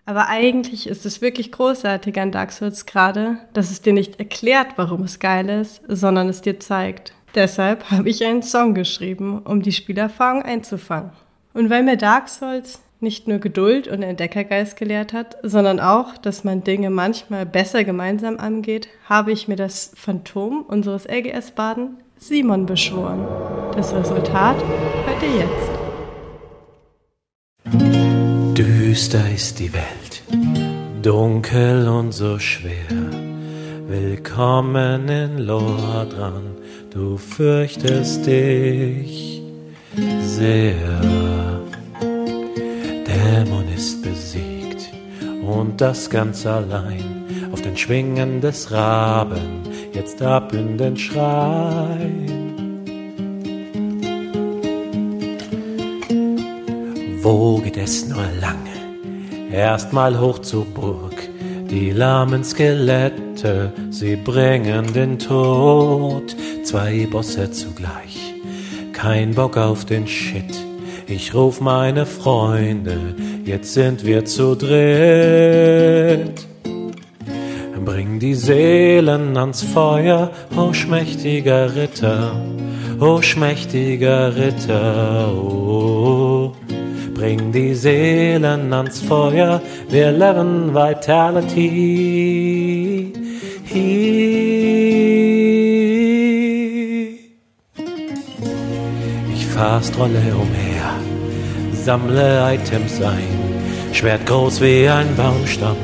Aber 0.06 0.26
eigentlich 0.26 0.88
ist 0.88 1.06
es 1.06 1.20
wirklich 1.20 1.52
großartig 1.52 2.18
an 2.18 2.32
Dark 2.32 2.50
Souls 2.50 2.84
gerade, 2.84 3.38
dass 3.52 3.70
es 3.70 3.80
dir 3.80 3.92
nicht 3.92 4.18
erklärt, 4.18 4.72
warum 4.74 5.04
es 5.04 5.20
geil 5.20 5.48
ist, 5.48 5.82
sondern 5.86 6.28
es 6.28 6.40
dir 6.40 6.58
zeigt. 6.58 7.12
Deshalb 7.36 7.92
habe 7.92 8.08
ich 8.08 8.24
einen 8.24 8.42
Song 8.42 8.74
geschrieben, 8.74 9.40
um 9.44 9.62
die 9.62 9.70
Spielerfahrung 9.70 10.42
einzufangen. 10.42 11.12
Und 11.54 11.70
weil 11.70 11.84
mir 11.84 11.96
Dark 11.96 12.28
Souls 12.28 12.80
nicht 12.98 13.28
nur 13.28 13.38
Geduld 13.38 13.86
und 13.86 14.02
Entdeckergeist 14.02 14.76
gelehrt 14.76 15.12
hat, 15.12 15.36
sondern 15.44 15.78
auch, 15.78 16.18
dass 16.18 16.42
man 16.42 16.64
Dinge 16.64 16.90
manchmal 16.90 17.46
besser 17.46 17.84
gemeinsam 17.84 18.36
angeht, 18.36 18.88
habe 19.08 19.30
ich 19.30 19.46
mir 19.46 19.54
das 19.54 19.92
Phantom 19.94 20.62
unseres 20.62 21.06
LGS-Baden 21.06 21.98
Simon 22.20 22.66
beschworen. 22.66 23.26
Das 23.76 23.94
Resultat 23.94 24.56
hört 25.06 25.22
ihr 25.22 25.36
jetzt. 25.38 25.70
Düster 28.56 29.30
ist 29.32 29.60
die 29.60 29.72
Welt, 29.72 30.22
dunkel 31.00 31.86
und 31.86 32.10
so 32.12 32.40
schwer. 32.40 32.88
Willkommen 33.86 35.08
in 35.08 35.38
Lordran, 35.38 36.56
du 36.90 37.16
fürchtest 37.16 38.26
dich 38.26 39.40
sehr. 40.20 41.00
Dämon 43.06 43.68
ist 43.74 44.02
besiegt 44.02 44.90
und 45.46 45.80
das 45.80 46.10
ganz 46.10 46.44
allein 46.46 47.24
auf 47.52 47.62
den 47.62 47.76
Schwingen 47.76 48.40
des 48.40 48.72
Raben 48.72 49.57
jetzt 49.98 50.22
ab 50.22 50.52
in 50.52 50.78
den 50.78 50.96
Schrein. 50.96 52.26
Wo 57.20 57.58
geht 57.58 57.76
es 57.76 58.06
nur 58.06 58.24
lange? 58.40 58.76
Erstmal 59.52 60.20
hoch 60.20 60.38
zur 60.38 60.64
Burg, 60.66 61.16
die 61.68 61.90
lahmen 61.90 62.44
Skelette, 62.44 63.72
sie 63.90 64.14
bringen 64.14 64.92
den 64.92 65.18
Tod. 65.18 66.36
Zwei 66.62 67.08
Bosse 67.10 67.50
zugleich, 67.50 68.34
kein 68.92 69.34
Bock 69.34 69.56
auf 69.56 69.84
den 69.84 70.06
Shit. 70.06 70.54
Ich 71.08 71.34
ruf 71.34 71.60
meine 71.60 72.06
Freunde, 72.06 73.16
jetzt 73.44 73.72
sind 73.74 74.04
wir 74.04 74.24
zu 74.24 74.54
dritt. 74.54 76.47
Bring 78.18 78.30
die 78.30 78.34
Seelen 78.34 79.36
ans 79.36 79.62
Feuer, 79.62 80.32
o 80.56 80.72
schmächtiger 80.72 81.76
Ritter, 81.76 82.34
o 82.98 83.22
schmächtiger 83.22 84.34
Ritter, 84.34 85.32
oh. 85.32 86.52
Bring 87.14 87.52
die 87.52 87.76
Seelen 87.76 88.72
ans 88.72 89.00
Feuer, 89.00 89.60
wir 89.88 90.10
leben 90.10 90.74
Vitality. 90.74 91.62
Ich 99.32 99.46
fast 99.46 99.96
rolle 99.96 100.34
umher, 100.34 100.90
sammle 101.72 102.52
Items 102.52 103.00
ein, 103.00 103.92
Schwert 103.92 104.26
groß 104.26 104.60
wie 104.60 104.88
ein 104.88 105.14
Baumstamm 105.14 105.76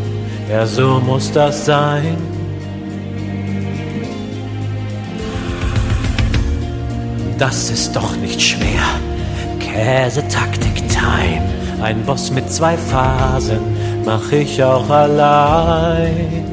ja, 0.50 0.66
so 0.66 1.00
muss 1.00 1.32
das 1.32 1.64
sein. 1.64 2.16
Das 7.38 7.70
ist 7.70 7.96
doch 7.96 8.16
nicht 8.16 8.40
schwer. 8.40 8.84
Käsetaktik-Time. 9.58 11.42
Ein 11.82 12.02
Boss 12.04 12.30
mit 12.30 12.50
zwei 12.50 12.76
Phasen 12.76 13.58
mach 14.04 14.30
ich 14.32 14.62
auch 14.62 14.88
allein. 14.88 16.44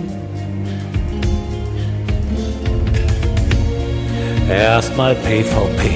Erstmal 4.49 5.15
PvP 5.15 5.89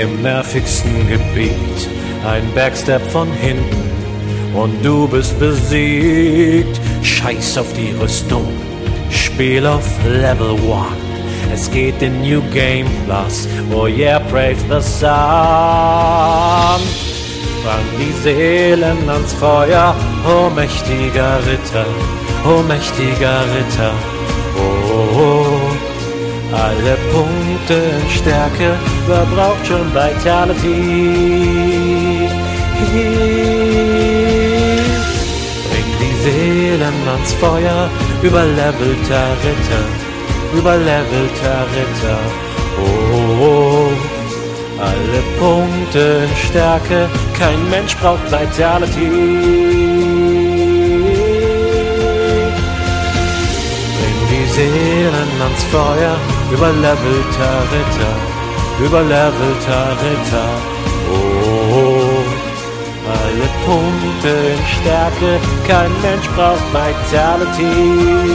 im 0.00 0.22
nervigsten 0.22 1.08
Gebiet. 1.08 1.88
Ein 2.26 2.42
Backstep 2.54 3.02
von 3.10 3.28
hinten 3.32 3.86
und 4.54 4.84
du 4.84 5.06
bist 5.06 5.38
besiegt. 5.38 6.80
Scheiß 7.06 7.58
auf 7.58 7.72
die 7.72 7.92
Rüstung, 7.92 8.44
Spiel 9.10 9.64
auf 9.64 9.86
Level 10.04 10.50
1. 10.50 10.60
Es 11.54 11.70
geht 11.70 12.02
in 12.02 12.20
New 12.20 12.42
Game 12.52 12.88
Plus, 13.06 13.46
oh 13.72 13.86
yeah, 13.86 14.18
praise 14.18 14.60
the 14.68 14.80
sun. 14.82 15.06
Fang 17.62 17.86
die 17.96 18.12
Seelen 18.22 19.08
ans 19.08 19.32
Feuer, 19.34 19.94
oh 20.28 20.50
mächtiger 20.50 21.38
Ritter, 21.46 21.86
oh 22.44 22.62
mächtiger 22.62 23.44
Ritter, 23.54 23.92
oh, 24.58 25.16
oh. 25.16 25.46
alle 26.52 26.96
Punkte 27.12 27.74
in 27.74 28.10
Stärke, 28.10 28.74
wer 29.06 29.24
braucht 29.26 29.64
schon 29.64 29.94
Vitality? 29.94 31.85
Seelen 36.86 37.08
ans 37.08 37.32
Feuer, 37.40 37.90
überlevelter 38.22 39.26
Ritter, 39.42 39.84
überlevelter 40.56 41.66
Ritter. 41.74 42.20
Oh, 42.78 43.44
oh, 43.44 43.90
alle 44.78 45.22
Punkte 45.38 46.28
Stärke, 46.46 47.08
kein 47.36 47.70
Mensch 47.70 47.96
braucht 47.96 48.30
Vitality. 48.30 49.08
Bring 53.98 54.18
die 54.30 54.46
Seelen 54.52 55.32
ans 55.42 55.64
Feuer, 55.72 56.16
überlevelter 56.52 57.56
Ritter, 57.72 58.14
überlevelter 58.84 59.86
Ritter. 60.02 60.48
Oh, 61.10 61.14
oh. 61.14 61.35
Punkte 63.64 64.28
in 64.28 64.66
Stärke, 64.66 65.40
kein 65.66 65.90
Mensch 66.02 66.28
braucht 66.30 66.62
Vitality. 66.72 68.26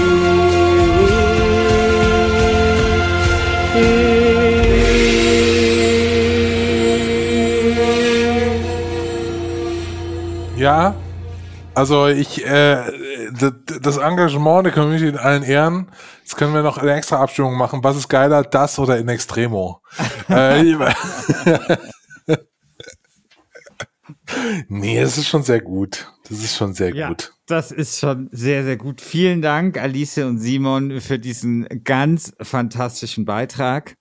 Ja, 10.57 10.93
also 11.73 12.07
ich, 12.07 12.45
äh, 12.45 12.83
das, 13.31 13.53
das 13.81 13.97
Engagement 13.97 14.65
der 14.65 14.73
Community 14.73 15.07
in 15.07 15.17
allen 15.17 15.43
Ehren. 15.43 15.87
Jetzt 16.19 16.37
können 16.37 16.53
wir 16.53 16.61
noch 16.61 16.77
eine 16.77 16.93
extra 16.93 17.19
Abstimmung 17.21 17.57
machen. 17.57 17.83
Was 17.83 17.97
ist 17.97 18.09
geiler, 18.09 18.43
das 18.43 18.77
oder 18.77 18.97
in 18.97 19.09
Extremo? 19.09 19.81
äh, 20.29 20.75
nee, 24.67 24.99
es 24.99 25.17
ist 25.17 25.27
schon 25.27 25.43
sehr 25.43 25.61
gut. 25.61 26.11
Das 26.29 26.39
ist 26.39 26.55
schon 26.55 26.73
sehr 26.73 26.93
Ja, 26.95 27.09
gut. 27.09 27.33
das 27.47 27.71
ist 27.71 27.99
schon 27.99 28.29
sehr, 28.31 28.63
sehr 28.63 28.77
gut. 28.77 29.01
Vielen 29.01 29.41
Dank, 29.41 29.77
Alice 29.77 30.17
und 30.19 30.39
Simon, 30.39 31.01
für 31.01 31.19
diesen 31.19 31.67
ganz 31.83 32.33
fantastischen 32.41 33.25
Beitrag. 33.25 33.95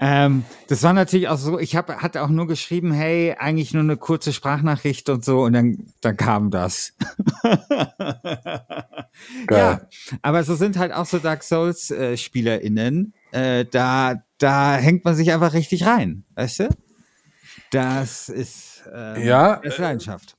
Ähm, 0.00 0.44
das 0.68 0.84
war 0.84 0.92
natürlich 0.92 1.26
auch 1.28 1.38
so, 1.38 1.58
ich 1.58 1.74
hab, 1.74 1.88
hatte 2.02 2.22
auch 2.22 2.28
nur 2.28 2.46
geschrieben, 2.46 2.92
hey, 2.92 3.34
eigentlich 3.36 3.74
nur 3.74 3.82
eine 3.82 3.96
kurze 3.96 4.32
Sprachnachricht 4.32 5.08
und 5.08 5.24
so, 5.24 5.40
und 5.40 5.54
dann, 5.54 5.86
dann 6.02 6.16
kam 6.16 6.52
das. 6.52 6.92
ja, 9.50 9.80
aber 10.22 10.44
so 10.44 10.54
sind 10.54 10.78
halt 10.78 10.92
auch 10.92 11.06
so 11.06 11.18
Dark 11.18 11.42
Souls 11.42 11.90
äh, 11.90 12.16
SpielerInnen. 12.16 13.12
Äh, 13.32 13.64
da, 13.64 14.22
da 14.38 14.76
hängt 14.76 15.04
man 15.04 15.16
sich 15.16 15.32
einfach 15.32 15.52
richtig 15.52 15.84
rein, 15.84 16.24
weißt 16.36 16.60
du? 16.60 16.68
Das 17.70 18.28
ist, 18.28 18.82
ähm, 18.92 19.22
Ja, 19.22 19.56
das 19.56 19.74
ist 19.74 19.78
Leidenschaft. 19.78 20.38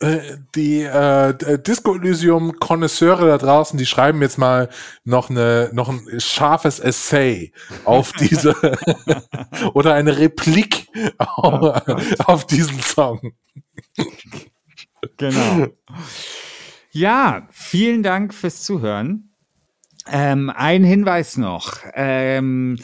Äh, 0.00 0.38
die 0.54 0.82
äh, 0.82 1.58
Disco 1.58 1.94
Elysium 1.94 2.58
Konnoisseure 2.58 3.26
da 3.26 3.38
draußen, 3.38 3.78
die 3.78 3.86
schreiben 3.86 4.22
jetzt 4.22 4.38
mal 4.38 4.68
noch 5.04 5.28
eine 5.28 5.70
noch 5.72 5.88
ein 5.88 6.20
scharfes 6.20 6.78
Essay 6.78 7.52
auf 7.84 8.12
diese 8.20 8.54
oder 9.74 9.94
eine 9.94 10.18
Replik 10.18 10.88
auf, 11.18 11.82
auf 12.26 12.46
diesen 12.46 12.80
Song. 12.80 13.32
Genau. 15.16 15.68
Ja, 16.90 17.48
vielen 17.50 18.02
Dank 18.02 18.34
fürs 18.34 18.62
Zuhören. 18.62 19.30
Ähm, 20.06 20.50
ein 20.54 20.84
Hinweis 20.84 21.36
noch. 21.36 21.78
Ähm, 21.94 22.78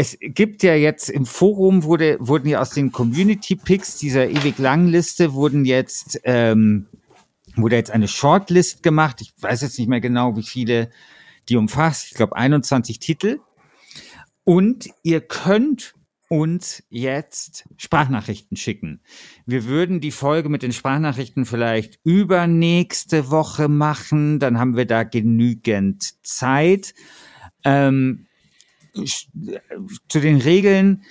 es 0.00 0.16
gibt 0.18 0.62
ja 0.62 0.74
jetzt 0.74 1.10
im 1.10 1.26
Forum 1.26 1.84
wurde, 1.84 2.16
wurden 2.20 2.48
ja 2.48 2.62
aus 2.62 2.70
den 2.70 2.90
Community 2.90 3.54
Picks 3.54 3.98
dieser 3.98 4.30
ewig 4.30 4.56
langen 4.56 4.88
Liste 4.88 5.34
wurden 5.34 5.66
jetzt 5.66 6.18
ähm, 6.24 6.86
wurde 7.54 7.76
jetzt 7.76 7.90
eine 7.90 8.08
Shortlist 8.08 8.82
gemacht. 8.82 9.20
Ich 9.20 9.34
weiß 9.38 9.60
jetzt 9.60 9.78
nicht 9.78 9.88
mehr 9.88 10.00
genau, 10.00 10.36
wie 10.36 10.42
viele 10.42 10.88
die 11.50 11.56
umfasst. 11.56 12.06
Ich 12.06 12.14
glaube 12.14 12.34
21 12.34 12.98
Titel. 12.98 13.40
Und 14.44 14.88
ihr 15.02 15.20
könnt 15.20 15.92
uns 16.28 16.82
jetzt 16.88 17.68
Sprachnachrichten 17.76 18.56
schicken. 18.56 19.02
Wir 19.44 19.66
würden 19.66 20.00
die 20.00 20.12
Folge 20.12 20.48
mit 20.48 20.62
den 20.62 20.72
Sprachnachrichten 20.72 21.44
vielleicht 21.44 21.98
übernächste 22.04 23.30
Woche 23.30 23.68
machen. 23.68 24.38
Dann 24.38 24.58
haben 24.58 24.78
wir 24.78 24.86
da 24.86 25.02
genügend 25.02 26.14
Zeit. 26.22 26.94
Ähm, 27.64 28.28
zu 28.94 30.20
den 30.20 30.38
Regeln 30.38 31.02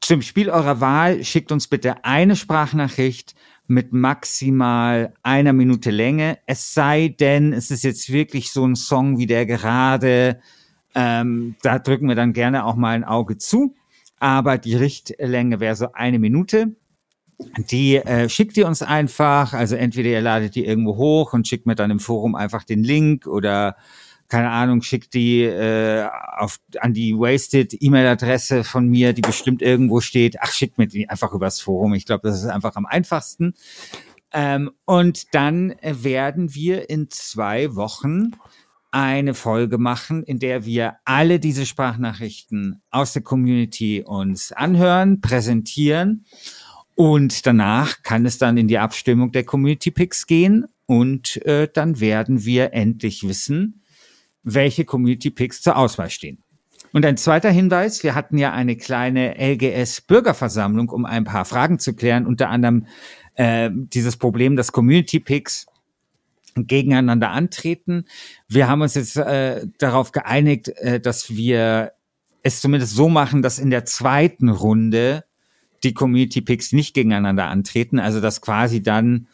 zum 0.00 0.22
Spiel 0.22 0.50
eurer 0.50 0.80
Wahl 0.80 1.24
schickt 1.24 1.50
uns 1.50 1.66
bitte 1.66 2.04
eine 2.04 2.36
Sprachnachricht 2.36 3.34
mit 3.66 3.92
maximal 3.92 5.14
einer 5.22 5.52
Minute 5.52 5.90
Länge. 5.90 6.38
Es 6.46 6.74
sei 6.74 7.08
denn, 7.08 7.52
es 7.52 7.70
ist 7.70 7.84
jetzt 7.84 8.12
wirklich 8.12 8.50
so 8.50 8.64
ein 8.64 8.76
Song 8.76 9.18
wie 9.18 9.26
der 9.26 9.46
gerade. 9.46 10.40
Ähm, 10.94 11.56
da 11.62 11.78
drücken 11.78 12.08
wir 12.08 12.16
dann 12.16 12.32
gerne 12.32 12.64
auch 12.64 12.76
mal 12.76 12.94
ein 12.94 13.04
Auge 13.04 13.38
zu. 13.38 13.74
Aber 14.18 14.58
die 14.58 14.74
Richtlänge 14.74 15.60
wäre 15.60 15.76
so 15.76 15.92
eine 15.92 16.18
Minute. 16.18 16.74
Die 17.70 17.96
äh, 17.96 18.28
schickt 18.28 18.56
ihr 18.56 18.66
uns 18.66 18.82
einfach. 18.82 19.54
Also 19.54 19.76
entweder 19.76 20.10
ihr 20.10 20.20
ladet 20.20 20.56
die 20.56 20.66
irgendwo 20.66 20.96
hoch 20.96 21.32
und 21.32 21.48
schickt 21.48 21.66
mir 21.66 21.76
dann 21.76 21.90
im 21.90 22.00
Forum 22.00 22.34
einfach 22.34 22.64
den 22.64 22.82
Link 22.82 23.26
oder 23.26 23.76
keine 24.30 24.50
Ahnung, 24.50 24.80
schickt 24.82 25.12
die 25.14 25.42
äh, 25.42 26.08
auf, 26.38 26.58
an 26.80 26.94
die 26.94 27.14
Wasted 27.14 27.76
E-Mail-Adresse 27.78 28.64
von 28.64 28.88
mir, 28.88 29.12
die 29.12 29.20
bestimmt 29.20 29.60
irgendwo 29.60 30.00
steht. 30.00 30.36
Ach, 30.40 30.52
schickt 30.52 30.78
mir 30.78 30.86
die 30.86 31.10
einfach 31.10 31.32
übers 31.32 31.60
Forum. 31.60 31.94
Ich 31.94 32.06
glaube, 32.06 32.28
das 32.28 32.42
ist 32.42 32.48
einfach 32.48 32.76
am 32.76 32.86
einfachsten. 32.86 33.54
Ähm, 34.32 34.70
und 34.84 35.34
dann 35.34 35.74
werden 35.82 36.54
wir 36.54 36.88
in 36.88 37.10
zwei 37.10 37.74
Wochen 37.74 38.30
eine 38.92 39.34
Folge 39.34 39.78
machen, 39.78 40.22
in 40.22 40.38
der 40.38 40.64
wir 40.64 40.96
alle 41.04 41.38
diese 41.38 41.66
Sprachnachrichten 41.66 42.80
aus 42.90 43.12
der 43.12 43.22
Community 43.22 44.02
uns 44.06 44.52
anhören, 44.52 45.20
präsentieren 45.20 46.24
und 47.00 47.46
danach 47.46 48.02
kann 48.02 48.26
es 48.26 48.36
dann 48.36 48.58
in 48.58 48.68
die 48.68 48.78
Abstimmung 48.78 49.32
der 49.32 49.44
Community 49.44 49.90
Picks 49.90 50.26
gehen 50.26 50.66
und 50.84 51.36
äh, 51.46 51.66
dann 51.72 51.98
werden 51.98 52.44
wir 52.44 52.74
endlich 52.74 53.26
wissen, 53.26 53.79
welche 54.42 54.84
Community 54.84 55.30
Picks 55.30 55.62
zur 55.62 55.76
Auswahl 55.76 56.10
stehen. 56.10 56.42
Und 56.92 57.06
ein 57.06 57.16
zweiter 57.16 57.50
Hinweis, 57.50 58.02
wir 58.02 58.14
hatten 58.14 58.36
ja 58.36 58.52
eine 58.52 58.76
kleine 58.76 59.36
LGS-Bürgerversammlung, 59.38 60.88
um 60.88 61.04
ein 61.04 61.24
paar 61.24 61.44
Fragen 61.44 61.78
zu 61.78 61.94
klären, 61.94 62.26
unter 62.26 62.48
anderem 62.48 62.86
äh, 63.34 63.70
dieses 63.72 64.16
Problem, 64.16 64.56
dass 64.56 64.72
Community 64.72 65.20
Picks 65.20 65.66
gegeneinander 66.56 67.30
antreten. 67.30 68.06
Wir 68.48 68.68
haben 68.68 68.82
uns 68.82 68.94
jetzt 68.94 69.16
äh, 69.16 69.66
darauf 69.78 70.10
geeinigt, 70.10 70.68
äh, 70.78 70.98
dass 70.98 71.30
wir 71.30 71.92
es 72.42 72.60
zumindest 72.60 72.94
so 72.94 73.08
machen, 73.08 73.42
dass 73.42 73.58
in 73.58 73.70
der 73.70 73.84
zweiten 73.84 74.48
Runde 74.48 75.24
die 75.84 75.94
Community 75.94 76.40
Picks 76.40 76.72
nicht 76.72 76.94
gegeneinander 76.94 77.46
antreten, 77.46 77.98
also 77.98 78.20
dass 78.20 78.40
quasi 78.40 78.82
dann 78.82 79.28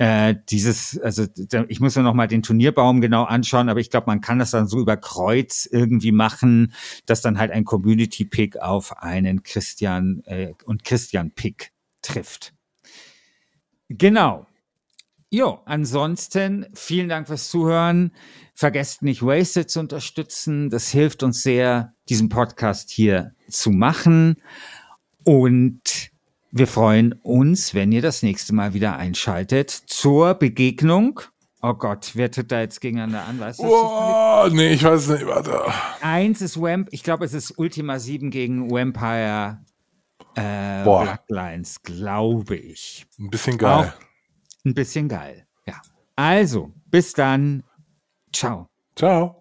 äh, 0.00 0.34
dieses, 0.48 0.98
also 0.98 1.26
ich 1.68 1.78
muss 1.78 1.94
mir 1.94 2.02
noch 2.02 2.14
mal 2.14 2.26
den 2.26 2.42
Turnierbaum 2.42 3.02
genau 3.02 3.24
anschauen, 3.24 3.68
aber 3.68 3.80
ich 3.80 3.90
glaube, 3.90 4.06
man 4.06 4.22
kann 4.22 4.38
das 4.38 4.50
dann 4.50 4.66
so 4.66 4.80
über 4.80 4.96
Kreuz 4.96 5.68
irgendwie 5.70 6.10
machen, 6.10 6.72
dass 7.04 7.20
dann 7.20 7.38
halt 7.38 7.50
ein 7.50 7.66
Community 7.66 8.24
Pick 8.24 8.56
auf 8.56 9.02
einen 9.02 9.42
Christian 9.42 10.22
äh, 10.24 10.54
und 10.64 10.84
Christian 10.84 11.32
Pick 11.32 11.72
trifft. 12.00 12.54
Genau. 13.90 14.46
Jo, 15.28 15.60
ansonsten 15.66 16.64
vielen 16.72 17.10
Dank 17.10 17.26
fürs 17.26 17.50
Zuhören. 17.50 18.12
Vergesst 18.54 19.02
nicht, 19.02 19.20
Wasted 19.20 19.68
zu 19.68 19.80
unterstützen. 19.80 20.70
Das 20.70 20.88
hilft 20.88 21.22
uns 21.22 21.42
sehr, 21.42 21.92
diesen 22.08 22.30
Podcast 22.30 22.88
hier 22.88 23.34
zu 23.50 23.70
machen. 23.70 24.36
Und 25.24 26.09
wir 26.52 26.66
freuen 26.66 27.12
uns, 27.22 27.74
wenn 27.74 27.92
ihr 27.92 28.02
das 28.02 28.22
nächste 28.22 28.54
Mal 28.54 28.74
wieder 28.74 28.96
einschaltet 28.96 29.70
zur 29.70 30.34
Begegnung. 30.34 31.20
Oh 31.62 31.74
Gott, 31.74 32.12
wer 32.14 32.30
tritt 32.30 32.50
da 32.50 32.60
jetzt 32.60 32.80
gegeneinander 32.80 33.24
an? 33.24 33.38
Weißt 33.38 33.60
du? 33.60 33.64
das 33.64 33.72
Oh, 33.72 34.48
nee, 34.50 34.72
ich 34.72 34.82
weiß 34.82 35.08
nicht, 35.08 35.26
warte. 35.26 35.62
Eins 36.00 36.40
ist 36.40 36.60
Vamp, 36.60 36.88
ich 36.90 37.02
glaube, 37.02 37.24
es 37.24 37.34
ist 37.34 37.58
Ultima 37.58 37.98
7 37.98 38.30
gegen 38.30 38.70
Vampire 38.70 39.58
äh, 40.34 40.84
Boah. 40.84 41.02
Blacklines, 41.02 41.82
glaube 41.82 42.56
ich. 42.56 43.06
Ein 43.18 43.30
bisschen 43.30 43.58
geil. 43.58 43.92
Ein 44.64 44.74
bisschen 44.74 45.08
geil. 45.08 45.46
Ja. 45.66 45.80
Also, 46.16 46.72
bis 46.86 47.12
dann. 47.12 47.62
Ciao. 48.32 48.66
Ciao. 48.96 49.39